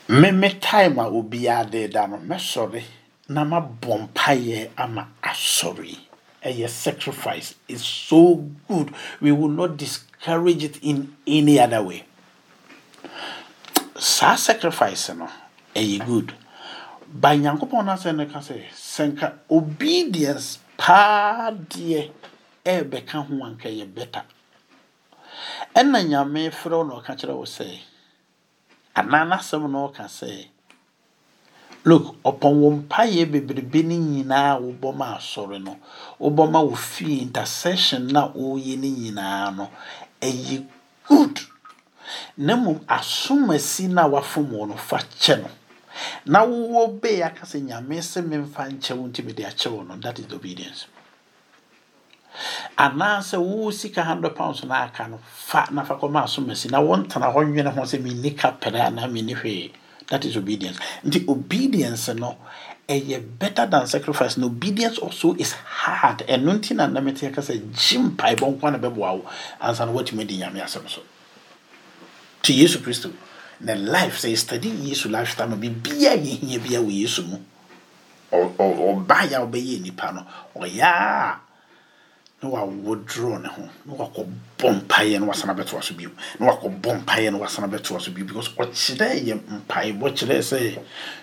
[0.08, 2.84] Me me time a obiara de da no mɛsɔre
[3.30, 5.98] na mabɔ mpayɛ ama asɔre
[6.46, 12.06] ɛyɛ sacrifice is so good we will not discourage it in any other way.
[13.98, 15.28] Saa sacrifice no
[15.76, 16.34] ɛyɛ good.
[17.08, 22.12] Ba nyankopɔn no asɛ no ka sɛ sɛ nka obedience paa deɛ
[22.64, 24.24] ɛrebɛka ho anka yɛ better.
[25.76, 27.80] Ɛna nyame frɛ no ɔka kyerɛ wo sɛ
[28.96, 30.48] anaa n'asɛm na ɔka sɛ
[31.86, 35.78] look upon wo bebrebe no nyinaa wobɔ ma asɔre no.
[36.20, 39.70] Wobɔ ma wo fie intercession na woyɛ no nyinaa no
[40.22, 40.66] ɛyɛ
[41.08, 41.40] good.
[42.38, 45.50] Na mmom asomasi no a wafom wɔ no fa kyɛ no.
[46.26, 49.96] Na wowɔ bee aka sɛ nyame sɛ memfa nkyɛ wo nti mede akyɛ wo no
[49.98, 50.88] that is obedience.
[52.78, 57.32] Anaasɛ wo sika 100 pounds na aka no fa na fa kɔma asomasi na wontena
[57.32, 59.72] hɔ nwene ho sɛ menni kapɛrɛ anaa menni hwee.
[60.10, 60.78] That is obedience.
[61.04, 62.38] Nti obedience no
[62.88, 64.38] ɛyɛ better than sacrifice.
[64.38, 66.20] No obedience also is hard.
[66.28, 69.26] Ɛno nti na nnamete ka sɛ gye mpaebɔ nko na bɛboa wo
[69.62, 71.02] ansa na woatumi adi nyame asɛm so?
[72.44, 73.12] To yesu kristo.
[73.62, 77.38] Na life sɛ study yesu lifestyle no biribiaa yɛhia bia wɔ yesu mu.
[78.32, 80.26] Ɔba yɛ a wobɛyɛ nipa no.
[80.62, 81.40] Ɔyɛ a
[82.42, 83.70] na wawodoro ne ho.
[83.86, 86.10] Na wakɔbɔ mpaeɛ no wasana bɛtoa so bio.
[86.40, 90.80] Na wakɔbɔ mpaeɛ no wasana bɛtoa so bio because ɔkyerɛ yɛ mpaebɔ kyerɛ sɛ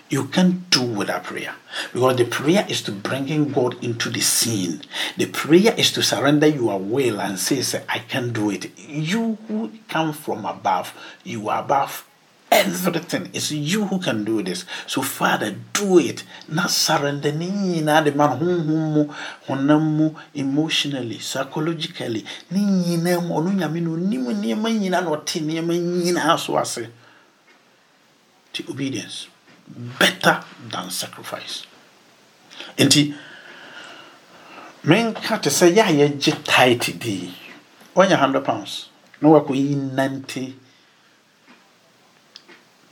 [0.09, 1.55] you can do without prayer
[1.91, 4.81] because the prayer is to bringing God into the scene.
[5.17, 8.77] The prayer is to surrender your will and say say I can do it.
[8.77, 10.93] You who come from above
[11.23, 12.05] you are above
[12.53, 13.29] everything.
[13.33, 14.65] It's you who can do this.
[14.87, 16.23] So, Father, do it.
[16.47, 19.13] Not surrender na the man honhom
[19.47, 22.25] honam emotionally, psychologically.
[22.51, 26.87] Ni nyina mu ɔno nyame no onim nneɛma nyina na ɔte nneɛma nyinaa so ase.
[28.53, 29.27] To obedience
[29.67, 31.65] better than sacrifice.
[32.77, 33.13] Nti
[34.85, 37.33] menka te sɛ yɛ a yɛgye tight di
[37.95, 38.89] ɔnya 100 pounds
[39.21, 40.55] na wakɔyi 90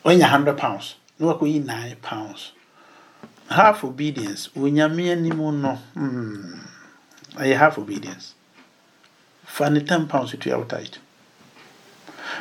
[0.06, 0.95] ɔnya hundred pounds.
[1.20, 2.52] Na wakɔyi nine pounds.
[3.49, 4.49] Half obedience.
[4.56, 5.76] Onyame anim no.
[5.93, 6.60] Hmm.
[7.36, 8.34] Ɛyɛ half obedience.
[9.45, 10.97] Fa ne ten pounds tua wo tight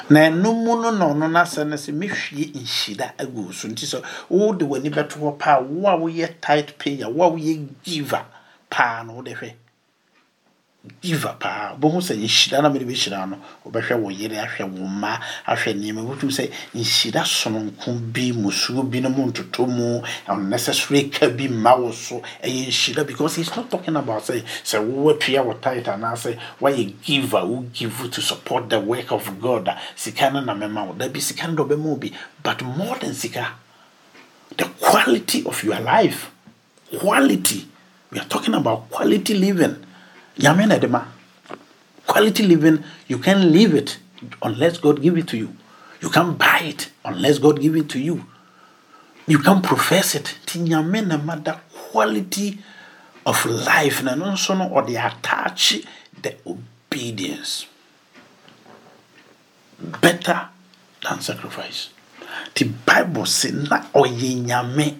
[0.08, 3.68] na ɛno mu no na ɔno n'asɛ no sɛ mehwie nhyira agu so.
[3.68, 7.68] Nti sɛ wode w'ani bɛto hɔ paa wo a woyɛ tight payer wo a woyɛ
[7.82, 8.24] giver
[8.68, 9.52] paa no wode hwɛ
[11.03, 15.20] giver paa bohu sɛ nhyira na mede bɛhyira no wobɛhwɛ wo yere ahwɛ wo mma
[15.47, 16.01] ahwɛ nneɛma.
[16.09, 21.76] Wotum sɛ nhyira sononko bi musuo bi no mu ntoto mu unnecessary ka bi mma
[21.78, 22.22] wo so.
[22.43, 27.45] Ɛyɛ nhyira because he's not talking about sɛ sɛ wowatua wo tit anaasɛ woayɛ giver
[27.45, 30.95] wo give to support the work of god a sika no na mɛma wo.
[30.95, 32.11] Dabi sika no dɛ ɔbɛma wo bi
[32.43, 33.49] but more than sika
[34.57, 36.31] the quality of your life
[36.99, 37.68] quality.
[38.11, 39.87] We are talking about quality living
[40.41, 41.05] nyame na
[42.07, 43.99] quality living you can live it
[44.43, 45.55] unless god give it to you.
[46.01, 48.24] You can buy it unless god give it to you.
[49.26, 50.36] You can profess it.
[50.47, 51.55] Nti nyame na
[51.93, 52.59] quality
[53.26, 55.82] of life na no nso no attach
[56.22, 57.66] the obedience.
[60.01, 60.49] Better
[61.03, 61.91] than sacrifice
[62.49, 64.97] nti bible se na ɔyɛ nyame.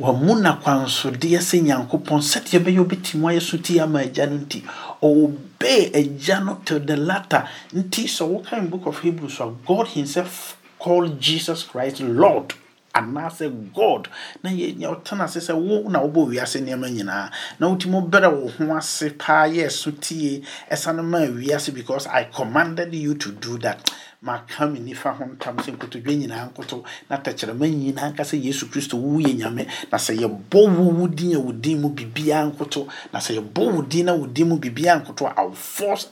[0.00, 4.62] Wɔmu na kwansodeɛ sɛ nyankopɔn sɛdeɛ ɛbɛyɛ wobɛtumi ayɛ so ti ama agya no nti
[5.02, 7.46] ɔobey agya no till the latter.
[7.74, 12.54] Nti sɛ woka in book of hebrews a god himself called jesus christ lord
[12.94, 14.08] anaasɛ god.
[14.42, 17.30] Na yɛnya wotena ase sɛ wo na wobɔ wiase nneɛma nyinaa.
[17.58, 22.24] Na wotumi bɛrɛ wo ho ase paa yɛ so tie ɛsane ma wiase because i
[22.24, 23.90] commanded you to do that
[24.22, 26.84] maka me nifa ho ntam sɛ nkotodwe nyinaa nkoto.
[27.10, 29.66] Na tɛkyerɛma nyinaa nka sɛ yesu kristo woyɛ nyame.
[29.92, 32.88] Na sɛ yɛbɔ wo wo din a wo din mu biribiaa nkoto.
[33.12, 36.08] Na sɛ yɛbɔ wo din na wo din mu biribiaa nkoto a I'll force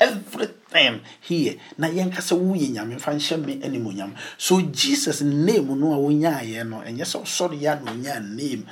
[0.00, 1.56] everything here.
[1.78, 6.66] Na yɛnka sɛ woyɛ nyame fa nhyɛ me animonyam so jesus name no a wonyaayɛ
[6.68, 8.64] no ɛnyɛ sɛ ɔsɔre yɛ na ɔnyaa name.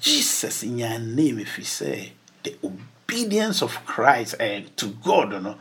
[0.00, 2.10] Jesus nyaa name ɛfiri sɛ
[2.42, 5.56] the obedience of christ uh, to god no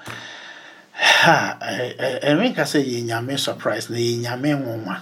[1.04, 1.58] ha
[2.24, 4.96] ɛmenka sɛ yɛ nyame surprise na yɛ nyame nwoma.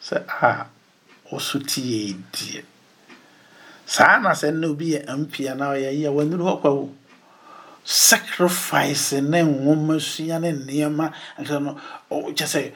[0.00, 0.66] Sɛ a
[1.32, 2.62] ɔso ti yɛ die
[3.86, 6.90] saa na sɛ nna obi yɛ mpia na ɔyɛ yɛ wanuru hɔ kwawo
[7.84, 11.12] sacrifice ne nwoma sua ne nneɛma.
[11.40, 11.76] Nka no
[12.10, 12.72] kyɛ sɛ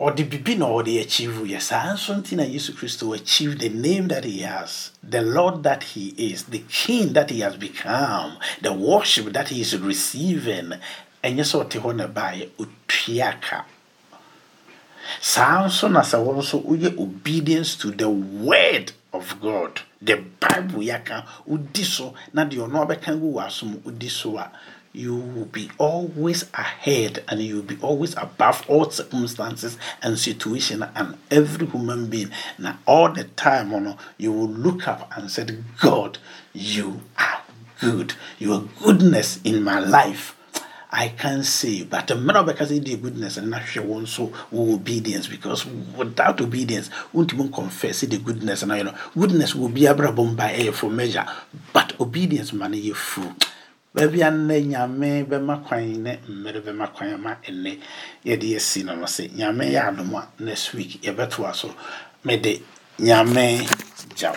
[0.00, 1.60] ɔde bibi na ɔde achieve yɛ.
[1.60, 5.82] Saa nso nti na yesu kristo achieve the name that he has the lord that
[5.94, 10.74] he is the king that he has become the worship that he is receiving
[11.22, 13.64] ɛnyɛ sɛ ɔte hɔ na baayɛ otua ka
[15.20, 20.82] saa nso na sɛ wɔn nso woyɛ obedience to the word of god the bible
[20.82, 24.50] yɛaka wodi so na deɛ ɔno abɛka gu wɔ asom wodi so a
[24.94, 30.82] you will be always ahead and you will be always above all circumstances and situation
[30.94, 32.30] and every human being.
[32.58, 35.46] Now, all the time, you, know, you will look up and say,
[35.80, 36.18] God,
[36.52, 37.40] you are
[37.80, 38.12] good.
[38.38, 40.36] Your goodness in my life
[40.94, 44.30] I can say, but a matter because it the goodness and not sure one so
[44.52, 48.62] obedience because without obedience, won't even confess the goodness.
[48.62, 51.24] And you know goodness will be a by a for measure,
[51.72, 53.32] but obedience money you fool.
[53.94, 57.78] baabi a nnɛ nyame bɛma kwan ne mmerɛ bɛma kwan ma ɛnnɛ
[58.24, 61.74] yɛde yɛsi no no sɛ nyame yɛ adom a next week yɛbɛtoa so
[62.24, 62.62] mede
[62.98, 63.68] nyame
[64.16, 64.34] gyaw